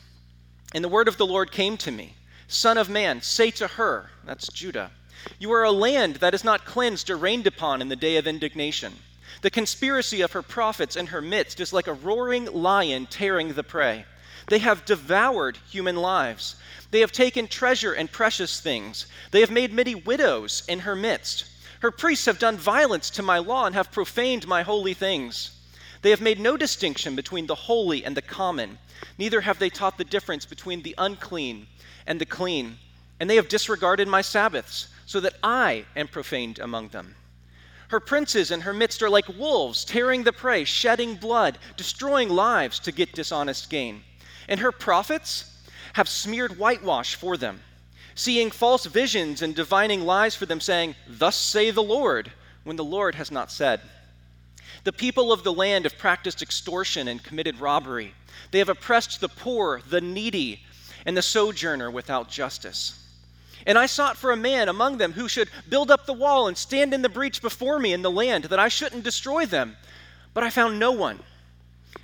And 0.75 0.85
the 0.85 0.88
word 0.88 1.09
of 1.09 1.17
the 1.17 1.26
Lord 1.26 1.50
came 1.50 1.76
to 1.79 1.91
me 1.91 2.14
Son 2.49 2.76
of 2.76 2.91
man, 2.91 3.23
say 3.23 3.50
to 3.52 3.67
her, 3.67 4.11
that's 4.25 4.49
Judah, 4.52 4.91
you 5.38 5.50
are 5.52 5.64
a 5.64 5.71
land 5.71 6.17
that 6.17 6.35
is 6.35 6.45
not 6.45 6.64
cleansed 6.64 7.09
or 7.09 7.17
rained 7.17 7.47
upon 7.47 7.81
in 7.81 7.88
the 7.88 7.97
day 7.97 8.17
of 8.17 8.26
indignation. 8.26 8.93
The 9.43 9.51
conspiracy 9.51 10.21
of 10.21 10.33
her 10.33 10.43
prophets 10.43 10.97
in 10.97 11.09
her 11.09 11.21
midst 11.21 11.59
is 11.61 11.73
like 11.73 11.89
a 11.89 11.93
roaring 11.93 12.47
lion 12.47 13.07
tearing 13.07 13.53
the 13.53 13.65
prey. 13.65 14.07
They 14.47 14.61
have 14.61 14.85
devoured 14.85 15.59
human 15.69 15.97
lives. 15.97 16.57
They 16.93 17.01
have 17.01 17.13
taken 17.13 17.49
treasure 17.49 17.93
and 17.93 18.11
precious 18.11 18.61
things. 18.61 19.07
They 19.33 19.41
have 19.41 19.51
made 19.51 19.73
many 19.73 19.97
widows 19.97 20.63
in 20.69 20.81
her 20.81 20.95
midst. 20.95 21.47
Her 21.81 21.91
priests 21.91 22.27
have 22.27 22.39
done 22.39 22.57
violence 22.57 23.11
to 23.11 23.23
my 23.23 23.39
law 23.39 23.67
and 23.67 23.75
have 23.75 23.91
profaned 23.91 24.47
my 24.47 24.63
holy 24.63 24.95
things. 24.95 25.51
They 26.03 26.11
have 26.11 26.21
made 26.21 26.39
no 26.39 26.57
distinction 26.57 27.17
between 27.17 27.47
the 27.47 27.55
holy 27.55 28.05
and 28.05 28.17
the 28.17 28.23
common, 28.23 28.79
neither 29.19 29.41
have 29.41 29.59
they 29.59 29.71
taught 29.71 29.99
the 29.99 30.05
difference 30.05 30.47
between 30.47 30.83
the 30.83 30.95
unclean 30.99 31.67
and 32.07 32.21
the 32.21 32.27
clean. 32.27 32.79
And 33.19 33.29
they 33.29 33.37
have 33.37 33.49
disregarded 33.49 34.07
my 34.07 34.21
Sabbaths, 34.21 34.89
so 35.07 35.19
that 35.21 35.35
I 35.43 35.85
am 35.97 36.09
profaned 36.09 36.61
among 36.61 36.89
them. 36.89 37.17
Her 37.93 38.01
princes 38.01 38.51
in 38.51 38.63
her 38.63 38.73
midst 38.73 39.03
are 39.03 39.11
like 39.11 39.29
wolves, 39.37 39.85
tearing 39.85 40.25
the 40.25 40.33
prey, 40.33 40.65
shedding 40.65 41.17
blood, 41.17 41.59
destroying 41.77 42.31
lives 42.31 42.79
to 42.81 42.91
get 42.91 43.13
dishonest 43.13 43.69
gain. 43.69 44.03
And 44.49 44.61
her 44.61 44.73
prophets 44.73 45.45
have 45.93 46.09
smeared 46.09 46.59
whitewash 46.59 47.17
for 47.17 47.37
them, 47.37 47.61
seeing 48.15 48.51
false 48.51 48.87
visions 48.87 49.43
and 49.43 49.55
divining 49.55 50.07
lies 50.07 50.35
for 50.35 50.47
them, 50.47 50.59
saying, 50.59 50.95
Thus 51.07 51.37
say 51.37 51.71
the 51.71 51.83
Lord, 51.83 52.33
when 52.65 52.77
the 52.77 52.83
Lord 52.83 53.15
has 53.17 53.31
not 53.31 53.53
said. 53.53 53.83
The 54.85 54.93
people 54.95 55.31
of 55.31 55.45
the 55.45 55.53
land 55.53 55.85
have 55.85 55.99
practiced 55.99 56.41
extortion 56.41 57.09
and 57.09 57.23
committed 57.23 57.61
robbery. 57.61 58.15
They 58.53 58.59
have 58.61 58.71
oppressed 58.71 59.21
the 59.21 59.29
poor, 59.29 59.83
the 59.87 60.01
needy, 60.01 60.63
and 61.05 61.15
the 61.15 61.21
sojourner 61.21 61.91
without 61.91 62.31
justice. 62.31 63.02
And 63.66 63.78
I 63.78 63.87
sought 63.87 64.16
for 64.16 64.33
a 64.33 64.37
man 64.37 64.69
among 64.69 64.99
them 64.99 65.12
who 65.12 65.28
should 65.28 65.50
build 65.69 65.90
up 65.90 66.07
the 66.07 66.12
wall 66.12 66.49
and 66.49 66.57
stand 66.57 66.92
in 66.92 67.02
the 67.02 67.09
breach 67.09 67.40
before 67.40 67.78
me 67.78 67.92
in 67.92 68.02
the 68.02 68.11
land, 68.11 68.45
that 68.45 68.59
I 68.59 68.69
shouldn't 68.69 69.04
destroy 69.04 69.47
them. 69.47 69.76
But 70.35 70.45
I 70.45 70.50
found 70.50 70.78
no 70.78 70.92
one. 70.92 71.21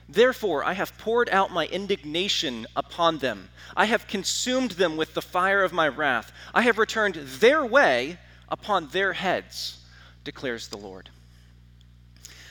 Therefore, 0.09 0.65
I 0.65 0.73
have 0.73 0.97
poured 0.99 1.29
out 1.31 1.53
my 1.53 1.67
indignation 1.67 2.67
upon 2.75 3.19
them. 3.19 3.51
I 3.77 3.85
have 3.85 4.07
consumed 4.07 4.73
them 4.73 4.97
with 4.97 5.13
the 5.15 5.23
fire 5.23 5.63
of 5.63 5.73
my 5.73 5.89
wrath. 5.89 6.33
I 6.55 6.63
have 6.63 6.79
returned 6.79 7.17
their 7.17 7.65
way 7.65 8.19
upon 8.49 8.89
their 8.89 9.13
heads, 9.13 9.85
declares 10.25 10.69
the 10.69 10.79
Lord. 10.79 11.11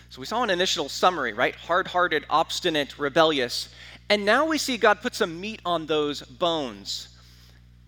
So 0.10 0.20
we 0.20 0.28
saw 0.28 0.44
an 0.44 0.50
initial 0.50 0.88
summary, 0.88 1.34
right? 1.34 1.56
Hard 1.56 1.88
hearted, 1.88 2.26
obstinate, 2.30 2.98
rebellious. 3.00 3.70
And 4.10 4.24
now 4.24 4.46
we 4.46 4.58
see 4.58 4.78
God 4.78 5.02
put 5.02 5.16
some 5.16 5.42
meat 5.42 5.62
on 5.66 5.86
those 5.86 6.22
bones. 6.22 7.10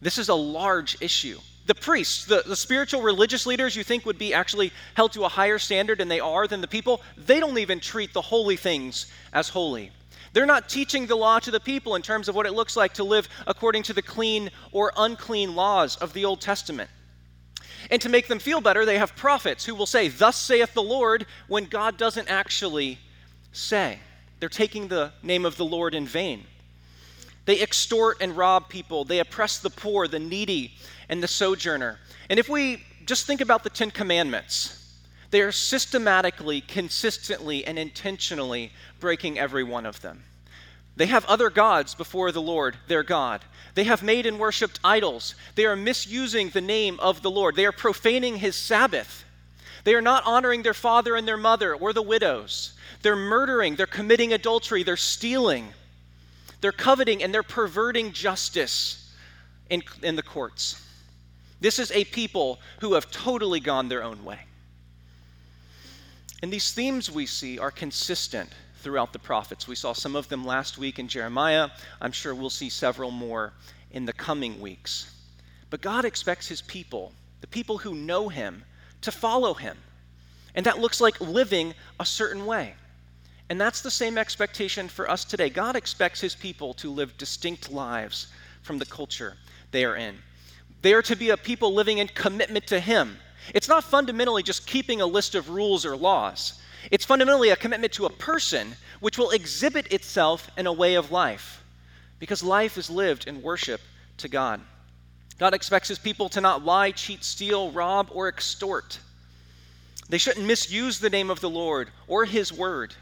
This 0.02 0.18
is 0.18 0.30
a 0.30 0.36
large 0.36 0.98
issue. 1.02 1.40
The 1.66 1.76
priests, 1.76 2.26
the, 2.26 2.44
the 2.46 2.56
spiritual 2.56 3.02
religious 3.02 3.46
leaders 3.46 3.76
you 3.76 3.84
think 3.84 4.06
would 4.06 4.18
be 4.18 4.34
actually 4.34 4.72
held 4.96 5.12
to 5.14 5.26
a 5.26 5.30
higher 5.30 5.60
standard 5.60 6.02
and 6.02 6.10
they 6.10 6.20
are 6.20 6.48
than 6.48 6.62
the 6.62 6.68
people, 6.68 7.02
they 7.16 7.40
don't 7.40 7.58
even 7.60 7.80
treat 7.80 8.14
the 8.14 8.22
holy 8.22 8.56
things 8.56 9.12
as 9.34 9.50
holy. 9.50 9.92
They're 10.34 10.46
not 10.46 10.70
teaching 10.70 11.06
the 11.06 11.16
law 11.16 11.40
to 11.40 11.52
the 11.52 11.60
people 11.60 11.96
in 11.96 12.02
terms 12.02 12.30
of 12.30 12.36
what 12.36 12.46
it 12.46 12.54
looks 12.54 12.76
like 12.76 12.94
to 12.96 13.04
live 13.04 13.28
according 13.48 13.84
to 13.84 13.94
the 13.94 14.02
clean 14.02 14.50
or 14.72 14.92
unclean 14.98 15.56
laws 15.56 15.96
of 15.98 16.14
the 16.14 16.26
Old 16.26 16.42
Testament. 16.42 16.90
And 17.90 18.02
to 18.02 18.10
make 18.10 18.28
them 18.28 18.40
feel 18.40 18.62
better, 18.62 18.86
they 18.86 18.98
have 18.98 19.16
prophets 19.16 19.66
who 19.66 19.74
will 19.74 19.86
say, 19.86 20.08
Thus 20.08 20.38
saith 20.38 20.74
the 20.74 20.84
Lord, 20.84 21.26
when 21.48 21.66
God 21.66 21.98
doesn't 21.98 22.30
actually 22.30 23.00
say. 23.52 24.00
They're 24.40 24.50
taking 24.50 24.88
the 24.88 25.12
name 25.24 25.46
of 25.46 25.58
the 25.58 25.66
Lord 25.66 25.96
in 25.96 26.06
vain. 26.06 26.46
They 27.50 27.62
extort 27.62 28.18
and 28.22 28.38
rob 28.38 28.70
people. 28.70 29.06
They 29.06 29.18
oppress 29.18 29.58
the 29.58 29.72
poor, 29.72 30.08
the 30.08 30.20
needy, 30.20 30.76
and 31.10 31.24
the 31.24 31.28
sojourner. 31.28 31.98
And 32.30 32.40
if 32.40 32.48
we 32.48 32.84
just 33.08 33.26
think 33.26 33.42
about 33.42 33.64
the 33.64 33.72
Ten 33.72 33.90
Commandments, 33.90 35.00
they 35.32 35.42
are 35.42 35.52
systematically, 35.52 36.62
consistently, 36.62 37.66
and 37.66 37.80
intentionally 37.80 38.72
breaking 39.00 39.40
every 39.40 39.64
one 39.64 39.88
of 39.88 40.00
them. 40.02 40.26
They 40.96 41.08
have 41.08 41.26
other 41.26 41.50
gods 41.50 41.96
before 41.96 42.32
the 42.32 42.40
Lord, 42.40 42.78
their 42.88 43.02
God. 43.02 43.44
They 43.74 43.86
have 43.86 44.04
made 44.04 44.28
and 44.28 44.38
worshiped 44.38 44.80
idols. 44.84 45.34
They 45.56 45.66
are 45.66 45.76
misusing 45.76 46.50
the 46.50 46.62
name 46.62 47.00
of 47.00 47.24
the 47.24 47.32
Lord. 47.32 47.56
They 47.56 47.66
are 47.66 47.72
profaning 47.72 48.36
his 48.36 48.56
Sabbath. 48.56 49.24
They 49.86 49.96
are 49.96 50.02
not 50.02 50.24
honoring 50.24 50.62
their 50.62 50.76
father 50.76 51.16
and 51.16 51.28
their 51.28 51.36
mother 51.36 51.74
or 51.74 51.94
the 51.94 52.04
widows. 52.04 52.74
They're 53.02 53.16
murdering, 53.16 53.76
they're 53.76 53.88
committing 53.88 54.34
adultery, 54.34 54.84
they're 54.84 54.98
stealing, 54.98 55.74
they're 56.62 56.72
coveting, 56.72 57.24
and 57.24 57.34
they're 57.34 57.44
perverting 57.44 58.12
justice 58.12 59.14
in, 59.70 59.84
in 60.04 60.16
the 60.16 60.24
courts. 60.24 60.86
This 61.62 61.80
is 61.80 61.92
a 61.92 62.06
people 62.06 62.60
who 62.80 62.94
have 62.94 63.12
totally 63.12 63.60
gone 63.60 63.90
their 63.90 64.04
own 64.04 64.24
way. 64.24 64.40
And 66.42 66.52
these 66.52 66.72
themes 66.72 67.12
we 67.12 67.26
see 67.26 67.60
are 67.60 67.72
consistent 67.72 68.50
throughout 68.78 69.12
the 69.12 69.20
prophets. 69.20 69.68
We 69.68 69.76
saw 69.76 69.94
some 69.94 70.16
of 70.16 70.30
them 70.30 70.46
last 70.46 70.78
week 70.78 71.00
in 71.00 71.08
Jeremiah. 71.08 71.70
I'm 72.00 72.14
sure 72.14 72.34
we'll 72.34 72.50
see 72.50 72.70
several 72.70 73.12
more 73.12 73.54
in 73.92 74.06
the 74.06 74.14
coming 74.14 74.60
weeks. 74.62 75.14
But 75.70 75.82
God 75.82 76.06
expects 76.06 76.48
his 76.48 76.62
people, 76.62 77.12
the 77.42 77.48
people 77.48 77.78
who 77.78 77.94
know 77.94 78.30
him, 78.30 78.64
to 79.02 79.12
follow 79.12 79.54
him. 79.54 79.78
And 80.56 80.66
that 80.66 80.80
looks 80.80 81.02
like 81.02 81.20
living 81.20 81.74
a 82.00 82.06
certain 82.06 82.46
way. 82.46 82.74
And 83.50 83.60
that's 83.60 83.82
the 83.82 83.92
same 83.92 84.18
expectation 84.18 84.88
for 84.88 85.10
us 85.10 85.26
today. 85.26 85.50
God 85.50 85.76
expects 85.76 86.22
his 86.22 86.36
people 86.36 86.74
to 86.76 86.92
live 86.92 87.18
distinct 87.18 87.72
lives 87.72 88.28
from 88.62 88.78
the 88.78 88.86
culture 88.86 89.38
they 89.72 89.86
are 89.86 89.96
in. 89.96 90.18
They 90.82 90.94
are 90.94 91.02
to 91.02 91.16
be 91.16 91.32
a 91.32 91.38
people 91.38 91.74
living 91.74 91.98
in 91.98 92.08
commitment 92.10 92.68
to 92.68 92.80
him. 92.80 93.18
It's 93.54 93.68
not 93.68 93.84
fundamentally 93.84 94.44
just 94.44 94.68
keeping 94.68 95.02
a 95.02 95.06
list 95.06 95.36
of 95.36 95.50
rules 95.50 95.86
or 95.86 95.98
laws. 95.98 96.62
It's 96.92 97.06
fundamentally 97.06 97.50
a 97.50 97.56
commitment 97.56 97.94
to 97.94 98.06
a 98.06 98.12
person 98.12 98.76
which 99.00 99.18
will 99.18 99.32
exhibit 99.32 99.92
itself 99.92 100.50
in 100.58 100.68
a 100.68 100.74
way 100.74 100.96
of 100.96 101.12
life 101.12 101.64
because 102.20 102.44
life 102.44 102.78
is 102.78 102.90
lived 102.90 103.28
in 103.28 103.42
worship 103.42 103.82
to 104.18 104.28
God. 104.28 104.62
God 105.38 105.54
expects 105.54 105.88
his 105.88 106.00
people 106.00 106.30
to 106.30 106.42
not 106.42 106.66
lie, 106.66 106.92
cheat, 106.92 107.24
steal, 107.24 107.72
rob, 107.72 108.10
or 108.12 108.28
extort. 108.28 109.00
They 110.10 110.18
shouldn't 110.18 110.46
misuse 110.46 111.00
the 111.00 111.10
name 111.10 111.30
of 111.30 111.40
the 111.40 111.50
Lord 111.50 111.90
or 112.08 112.26
his 112.26 112.52
word. 112.52 112.94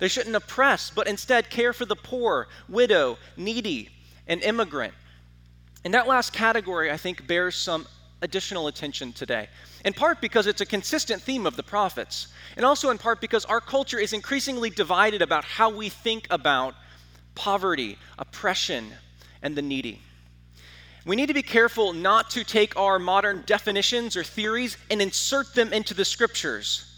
They 0.00 0.08
shouldn't 0.08 0.34
oppress, 0.34 0.90
but 0.90 1.06
instead 1.06 1.50
care 1.50 1.72
for 1.72 1.84
the 1.84 1.94
poor, 1.94 2.48
widow, 2.68 3.18
needy, 3.36 3.90
and 4.26 4.42
immigrant. 4.42 4.94
And 5.84 5.94
that 5.94 6.08
last 6.08 6.32
category, 6.32 6.90
I 6.90 6.96
think, 6.96 7.26
bears 7.26 7.54
some 7.54 7.86
additional 8.22 8.66
attention 8.66 9.12
today. 9.12 9.48
In 9.84 9.92
part 9.92 10.20
because 10.20 10.46
it's 10.46 10.60
a 10.60 10.66
consistent 10.66 11.22
theme 11.22 11.46
of 11.46 11.56
the 11.56 11.62
prophets, 11.62 12.28
and 12.56 12.66
also 12.66 12.90
in 12.90 12.98
part 12.98 13.20
because 13.20 13.44
our 13.44 13.60
culture 13.60 13.98
is 13.98 14.12
increasingly 14.12 14.70
divided 14.70 15.22
about 15.22 15.44
how 15.44 15.70
we 15.70 15.90
think 15.90 16.26
about 16.30 16.74
poverty, 17.34 17.98
oppression, 18.18 18.92
and 19.42 19.54
the 19.54 19.62
needy. 19.62 20.00
We 21.06 21.16
need 21.16 21.26
to 21.26 21.34
be 21.34 21.42
careful 21.42 21.92
not 21.92 22.30
to 22.30 22.44
take 22.44 22.76
our 22.76 22.98
modern 22.98 23.42
definitions 23.46 24.16
or 24.16 24.24
theories 24.24 24.76
and 24.90 25.00
insert 25.00 25.54
them 25.54 25.72
into 25.72 25.94
the 25.94 26.04
scriptures 26.04 26.89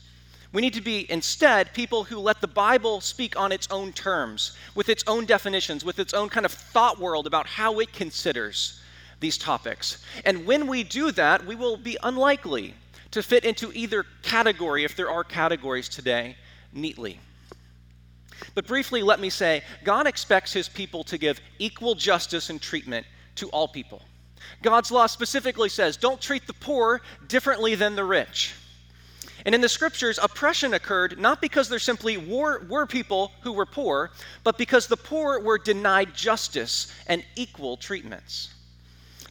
We 0.52 0.60
need 0.60 0.74
to 0.74 0.82
be 0.82 1.10
instead 1.10 1.72
people 1.72 2.04
who 2.04 2.18
let 2.18 2.40
the 2.40 2.48
Bible 2.48 3.00
speak 3.00 3.38
on 3.38 3.52
its 3.52 3.66
own 3.70 3.92
terms, 3.92 4.56
with 4.74 4.90
its 4.90 5.02
own 5.06 5.24
definitions, 5.24 5.84
with 5.84 5.98
its 5.98 6.12
own 6.12 6.28
kind 6.28 6.44
of 6.44 6.52
thought 6.52 6.98
world 7.00 7.26
about 7.26 7.46
how 7.46 7.78
it 7.80 7.92
considers 7.92 8.80
these 9.20 9.38
topics. 9.38 10.04
And 10.26 10.44
when 10.44 10.66
we 10.66 10.82
do 10.82 11.10
that, 11.12 11.46
we 11.46 11.54
will 11.54 11.78
be 11.78 11.96
unlikely 12.02 12.74
to 13.12 13.22
fit 13.22 13.44
into 13.44 13.72
either 13.72 14.04
category, 14.22 14.84
if 14.84 14.94
there 14.94 15.10
are 15.10 15.24
categories 15.24 15.88
today, 15.88 16.36
neatly. 16.72 17.18
But 18.54 18.66
briefly, 18.66 19.02
let 19.02 19.20
me 19.20 19.30
say 19.30 19.62
God 19.84 20.06
expects 20.06 20.52
his 20.52 20.68
people 20.68 21.04
to 21.04 21.16
give 21.16 21.40
equal 21.58 21.94
justice 21.94 22.50
and 22.50 22.60
treatment 22.60 23.06
to 23.36 23.48
all 23.50 23.68
people. 23.68 24.02
God's 24.62 24.90
law 24.90 25.06
specifically 25.06 25.68
says 25.68 25.96
don't 25.96 26.20
treat 26.20 26.46
the 26.46 26.52
poor 26.52 27.00
differently 27.28 27.74
than 27.74 27.94
the 27.96 28.04
rich. 28.04 28.54
And 29.44 29.54
in 29.54 29.60
the 29.60 29.68
scriptures, 29.68 30.18
oppression 30.22 30.74
occurred 30.74 31.18
not 31.18 31.40
because 31.40 31.68
there 31.68 31.78
simply 31.78 32.16
were, 32.16 32.64
were 32.66 32.86
people 32.86 33.32
who 33.42 33.52
were 33.52 33.66
poor, 33.66 34.10
but 34.44 34.56
because 34.56 34.86
the 34.86 34.96
poor 34.96 35.40
were 35.40 35.58
denied 35.58 36.14
justice 36.14 36.92
and 37.06 37.24
equal 37.34 37.76
treatments. 37.76 38.54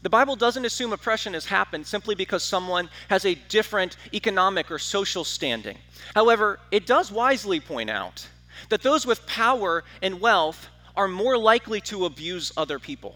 The 0.01 0.10
Bible 0.10 0.36
doesn't 0.36 0.65
assume 0.65 0.94
oppression 0.94 1.34
has 1.34 1.46
happened 1.46 1.86
simply 1.86 2.15
because 2.15 2.44
someone 2.44 2.89
has 3.10 3.25
a 3.25 3.36
different 3.36 3.98
economic 4.13 4.72
or 4.72 4.80
social 4.80 5.24
standing. 5.24 5.77
However, 6.15 6.60
it 6.72 6.88
does 6.88 7.12
wisely 7.12 7.60
point 7.60 7.89
out 7.89 8.27
that 8.70 8.82
those 8.82 9.06
with 9.06 9.25
power 9.27 9.84
and 10.01 10.20
wealth 10.20 10.68
are 10.96 11.08
more 11.08 11.38
likely 11.38 11.80
to 11.82 12.06
abuse 12.06 12.51
other 12.58 12.80
people 12.80 13.15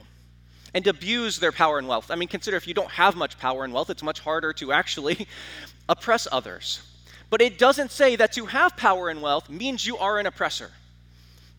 and 0.75 0.85
abuse 0.87 1.39
their 1.39 1.53
power 1.53 1.79
and 1.79 1.87
wealth. 1.87 2.11
I 2.11 2.15
mean, 2.15 2.27
consider 2.27 2.57
if 2.57 2.67
you 2.67 2.73
don't 2.73 2.91
have 2.91 3.15
much 3.15 3.39
power 3.39 3.63
and 3.63 3.73
wealth, 3.73 3.89
it's 3.89 4.03
much 4.03 4.19
harder 4.19 4.51
to 4.53 4.73
actually 4.73 5.25
oppress 5.89 6.27
others. 6.29 6.81
But 7.29 7.41
it 7.41 7.57
doesn't 7.57 7.91
say 7.91 8.17
that 8.17 8.33
to 8.33 8.45
have 8.45 8.75
power 8.75 9.09
and 9.09 9.21
wealth 9.21 9.49
means 9.49 9.87
you 9.87 9.97
are 9.97 10.19
an 10.19 10.25
oppressor. 10.25 10.69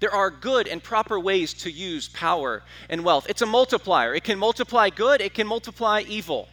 There 0.00 0.12
are 0.12 0.30
good 0.30 0.68
and 0.68 0.82
proper 0.82 1.18
ways 1.18 1.54
to 1.54 1.70
use 1.70 2.08
power 2.10 2.62
and 2.90 3.02
wealth. 3.02 3.26
It's 3.30 3.40
a 3.40 3.46
multiplier. 3.46 4.14
It 4.14 4.22
can 4.22 4.38
multiply 4.38 4.90
good, 4.90 5.22
it 5.22 5.32
can 5.32 5.46
multiply 5.46 6.02
evil. 6.06 6.50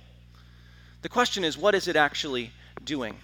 The 1.01 1.09
question 1.09 1.43
is, 1.43 1.57
what 1.57 1.75
is 1.75 1.89
it 1.89 1.97
actually 1.97 2.51
doing? 2.85 3.17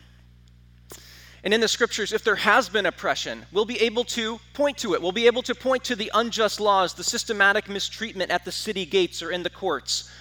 And 1.44 1.54
in 1.54 1.62
the 1.62 1.68
scriptures, 1.68 2.12
if 2.12 2.24
there 2.24 2.36
has 2.36 2.68
been 2.68 2.86
oppression, 2.86 3.46
we'll 3.52 3.66
be 3.66 3.80
able 3.82 4.04
to 4.06 4.40
point 4.54 4.78
to 4.80 4.94
it. 4.94 5.02
We'll 5.02 5.14
be 5.14 5.28
able 5.28 5.42
to 5.44 5.56
point 5.56 5.86
to 5.86 5.96
the 5.96 6.12
unjust 6.14 6.60
laws, 6.60 6.94
the 6.94 7.04
systematic 7.04 7.70
mistreatment 7.70 8.30
at 8.30 8.44
the 8.44 8.52
city 8.52 8.86
gates 8.86 9.22
or 9.22 9.32
in 9.32 9.44
the 9.44 9.50
courts. 9.50 10.12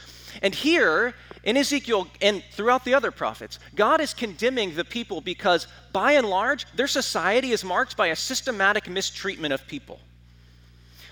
And 0.42 0.54
here 0.54 1.14
in 1.42 1.56
Ezekiel 1.56 2.06
and 2.20 2.44
throughout 2.52 2.84
the 2.84 2.94
other 2.94 3.10
prophets, 3.10 3.58
God 3.75 4.00
is 4.00 4.14
condemning 4.14 4.75
the 4.75 4.84
people 4.84 5.20
because, 5.20 5.66
by 5.92 6.12
and 6.12 6.28
large, 6.28 6.66
their 6.76 6.87
society 6.87 7.50
is 7.50 7.64
marked 7.64 7.96
by 7.96 8.08
a 8.08 8.16
systematic 8.16 8.88
mistreatment 8.88 9.52
of 9.52 9.66
people. 9.66 9.98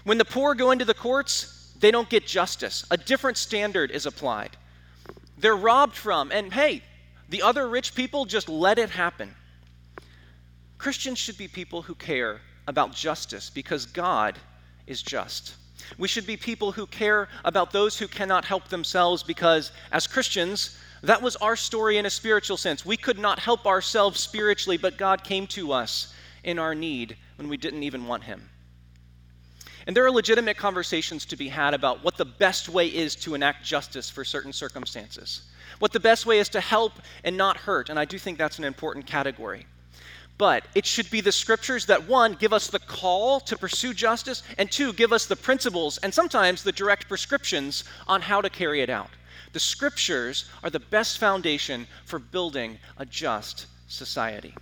When 0.04 0.18
the 0.18 0.25
poor 0.25 0.54
go 0.54 0.70
into 0.70 0.84
the 0.84 0.94
courts, 0.94 1.72
they 1.80 1.90
don't 1.90 2.08
get 2.08 2.26
justice. 2.26 2.86
A 2.92 2.96
different 2.96 3.38
standard 3.38 3.90
is 3.90 4.06
applied. 4.06 4.56
They're 5.38 5.56
robbed 5.56 5.96
from, 5.96 6.30
and 6.30 6.52
hey, 6.52 6.82
the 7.28 7.42
other 7.42 7.68
rich 7.68 7.94
people 7.94 8.25
just 8.25 8.48
let 8.48 8.78
it 8.78 8.90
happen. 8.90 9.34
Christians 10.78 11.18
should 11.18 11.38
be 11.38 11.49
people 11.49 11.83
who 11.83 11.95
care 11.95 12.40
about 12.66 12.92
justice 12.92 13.50
because 13.50 13.87
God 13.87 14.38
is 14.87 15.02
just. 15.02 15.54
We 15.99 16.09
should 16.09 16.26
be 16.26 16.37
people 16.37 16.73
who 16.73 16.87
care 16.87 17.28
about 17.45 17.71
those 17.71 17.99
who 17.99 18.09
cannot 18.09 18.45
help 18.45 18.68
themselves 18.68 19.23
because, 19.23 19.73
as 19.92 20.06
Christians, 20.06 20.76
that 21.02 21.23
was 21.23 21.37
our 21.37 21.56
story 21.56 21.99
in 21.99 22.06
a 22.06 22.11
spiritual 22.11 22.56
sense. 22.56 22.85
We 22.85 22.97
could 22.97 23.18
not 23.18 23.38
help 23.38 23.66
ourselves 23.66 24.21
spiritually, 24.21 24.76
but 24.76 24.99
God 24.99 25.23
came 25.23 25.47
to 25.49 25.73
us 25.73 26.12
in 26.45 26.59
our 26.59 26.75
need 26.75 27.16
when 27.37 27.49
we 27.49 27.56
didn't 27.56 27.83
even 27.83 28.06
want 28.06 28.25
Him. 28.25 28.49
And 29.87 29.97
there 29.97 30.04
are 30.04 30.11
legitimate 30.11 30.56
conversations 30.56 31.25
to 31.26 31.37
be 31.37 31.49
had 31.49 31.73
about 31.73 32.02
what 32.02 32.16
the 32.16 32.24
best 32.24 32.68
way 32.68 32.88
is 32.88 33.14
to 33.16 33.35
enact 33.35 33.64
justice 33.64 34.11
for 34.11 34.24
certain 34.24 34.53
circumstances, 34.53 35.42
what 35.79 35.92
the 35.92 36.00
best 36.00 36.27
way 36.27 36.38
is 36.38 36.48
to 36.50 36.61
help 36.61 36.92
and 37.22 37.37
not 37.37 37.57
hurt. 37.57 37.88
And 37.88 37.98
I 37.98 38.05
do 38.05 38.18
think 38.18 38.37
that's 38.37 38.59
an 38.59 38.64
important 38.64 39.07
category. 39.07 39.66
But 40.38 40.66
it 40.75 40.85
should 40.85 41.11
be 41.11 41.22
the 41.22 41.33
scriptures 41.33 41.87
that, 41.87 42.07
one, 42.07 42.35
give 42.35 42.53
us 42.53 42.66
the 42.66 42.79
call 42.79 43.40
to 43.40 43.57
pursue 43.57 43.94
justice, 43.94 44.42
and 44.59 44.70
two, 44.70 44.92
give 44.92 45.12
us 45.12 45.27
the 45.27 45.37
principles 45.37 45.99
and 45.99 46.12
sometimes 46.12 46.62
the 46.62 46.72
direct 46.72 47.09
prescriptions 47.09 47.85
on 48.07 48.20
how 48.20 48.42
to 48.42 48.51
carry 48.51 48.83
it 48.83 48.90
out. 48.90 49.11
The 49.53 49.61
scriptures 49.61 50.44
are 50.62 50.68
the 50.68 50.81
best 50.81 51.16
foundation 51.16 51.87
for 52.05 52.18
building 52.18 52.79
a 52.99 53.07
just 53.07 53.66
society. 53.88 54.55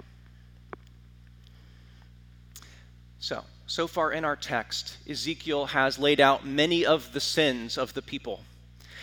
So, 3.19 3.43
so 3.67 3.89
far 3.89 4.13
in 4.13 4.25
our 4.25 4.37
text, 4.37 4.99
Ezekiel 5.09 5.67
has 5.67 5.99
laid 5.99 6.21
out 6.21 6.47
many 6.47 6.87
of 6.87 7.13
the 7.13 7.21
sins 7.21 7.77
of 7.79 7.95
the 7.95 8.03
people. 8.03 8.45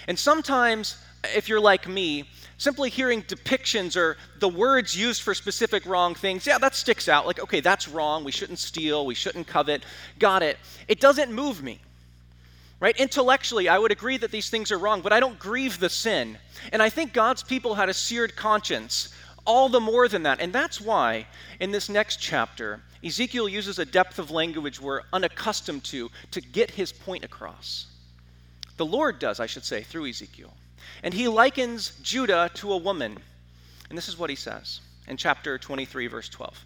And 0.08 0.18
sometimes, 0.18 0.96
if 1.36 1.50
you're 1.50 1.60
like 1.60 1.88
me, 1.88 2.26
simply 2.62 2.92
hearing 2.92 3.24
depictions 3.24 3.98
or 3.98 4.18
the 4.38 4.48
words 4.48 4.96
used 4.96 5.24
for 5.24 5.34
specific 5.34 5.84
wrong 5.88 6.14
things, 6.14 6.46
yeah, 6.46 6.60
that 6.60 6.76
sticks 6.76 7.10
out. 7.10 7.26
Like, 7.26 7.40
okay, 7.40 7.60
that's 7.60 7.88
wrong. 7.88 8.24
We 8.24 8.32
shouldn't 8.32 8.60
steal. 8.60 9.04
We 9.04 9.16
shouldn't 9.16 9.48
covet. 9.48 9.84
Got 10.20 10.44
it. 10.44 10.60
It 10.88 11.00
doesn't 11.00 11.32
move 11.32 11.64
me. 11.64 11.80
Right? 12.80 12.96
Intellectually, 13.00 13.68
I 13.68 13.80
would 13.80 13.92
agree 13.92 14.18
that 14.18 14.30
these 14.30 14.52
things 14.52 14.72
are 14.72 14.78
wrong, 14.78 15.02
but 15.02 15.12
I 15.12 15.20
don't 15.20 15.40
grieve 15.40 15.80
the 15.80 15.90
sin. 15.90 16.38
And 16.72 16.84
I 16.84 16.90
think 16.90 17.14
God's 17.14 17.42
people 17.42 17.74
had 17.74 17.90
a 17.90 17.96
seared 17.96 18.36
conscience, 18.36 19.10
all 19.44 19.68
the 19.68 19.80
more 19.80 20.08
than 20.08 20.22
that. 20.24 20.40
And 20.40 20.54
that's 20.54 20.80
why 20.80 21.26
in 21.60 21.72
this 21.72 21.90
next 21.90 22.18
chapter, 22.18 22.80
Ezekiel 23.04 23.50
uses 23.50 23.80
a 23.80 23.86
depth 23.86 24.20
of 24.20 24.30
language 24.30 24.80
we're 24.80 25.02
unaccustomed 25.12 25.84
to 25.86 26.12
to 26.30 26.42
get 26.42 26.70
his 26.70 26.92
point 26.92 27.26
across. 27.26 27.88
The 28.78 28.86
Lord 28.86 29.18
does, 29.18 29.40
I 29.40 29.48
should 29.48 29.66
say, 29.66 29.82
through 29.82 30.10
Ezekiel. 30.10 30.54
And 31.04 31.14
he 31.14 31.28
likens 31.28 31.94
Judah 32.02 32.50
to 32.56 32.74
a 32.74 32.78
woman. 32.78 33.18
And 33.90 33.98
this 33.98 34.08
is 34.08 34.18
what 34.18 34.30
he 34.30 34.36
says 34.36 34.82
in 35.08 35.18
chapter 35.18 35.58
23, 35.58 36.08
verse 36.08 36.30
12. 36.30 36.66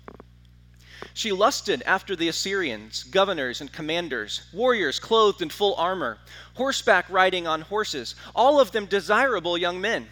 She 1.14 1.32
lusted 1.32 1.82
after 1.86 2.16
the 2.16 2.28
Assyrians, 2.28 3.04
governors 3.04 3.62
and 3.62 3.72
commanders, 3.72 4.42
warriors 4.54 5.00
clothed 5.00 5.42
in 5.42 5.50
full 5.50 5.76
armor, 5.76 6.20
horseback 6.56 7.10
riding 7.10 7.48
on 7.48 7.62
horses, 7.62 8.16
all 8.36 8.60
of 8.60 8.72
them 8.72 8.86
desirable 8.86 9.58
young 9.58 9.80
men. 9.80 10.08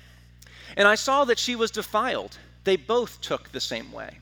And 0.76 0.88
I 0.88 0.96
saw 0.96 1.26
that 1.26 1.40
she 1.40 1.56
was 1.56 1.72
defiled. 1.72 2.38
They 2.64 2.78
both 2.78 3.22
took 3.22 3.52
the 3.52 3.60
same 3.60 3.92
way. 3.92 4.20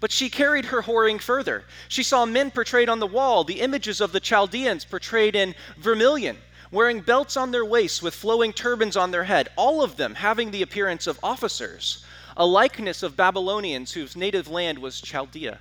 But 0.00 0.12
she 0.12 0.28
carried 0.28 0.66
her 0.66 0.82
whoring 0.82 1.20
further. 1.20 1.64
She 1.88 2.02
saw 2.02 2.26
men 2.26 2.50
portrayed 2.50 2.88
on 2.88 2.98
the 2.98 3.06
wall, 3.06 3.44
the 3.44 3.60
images 3.60 4.00
of 4.00 4.12
the 4.12 4.20
Chaldeans 4.20 4.84
portrayed 4.84 5.36
in 5.36 5.54
vermilion 5.78 6.36
wearing 6.74 7.00
belts 7.00 7.36
on 7.36 7.52
their 7.52 7.64
waists 7.64 8.02
with 8.02 8.14
flowing 8.14 8.52
turbans 8.52 8.96
on 8.96 9.10
their 9.10 9.24
head, 9.24 9.48
all 9.56 9.82
of 9.82 9.96
them 9.96 10.14
having 10.14 10.50
the 10.50 10.62
appearance 10.62 11.06
of 11.06 11.18
officers, 11.22 12.04
a 12.36 12.44
likeness 12.44 13.02
of 13.02 13.16
Babylonians 13.16 13.92
whose 13.92 14.16
native 14.16 14.48
land 14.48 14.78
was 14.78 15.00
Chaldea. 15.00 15.60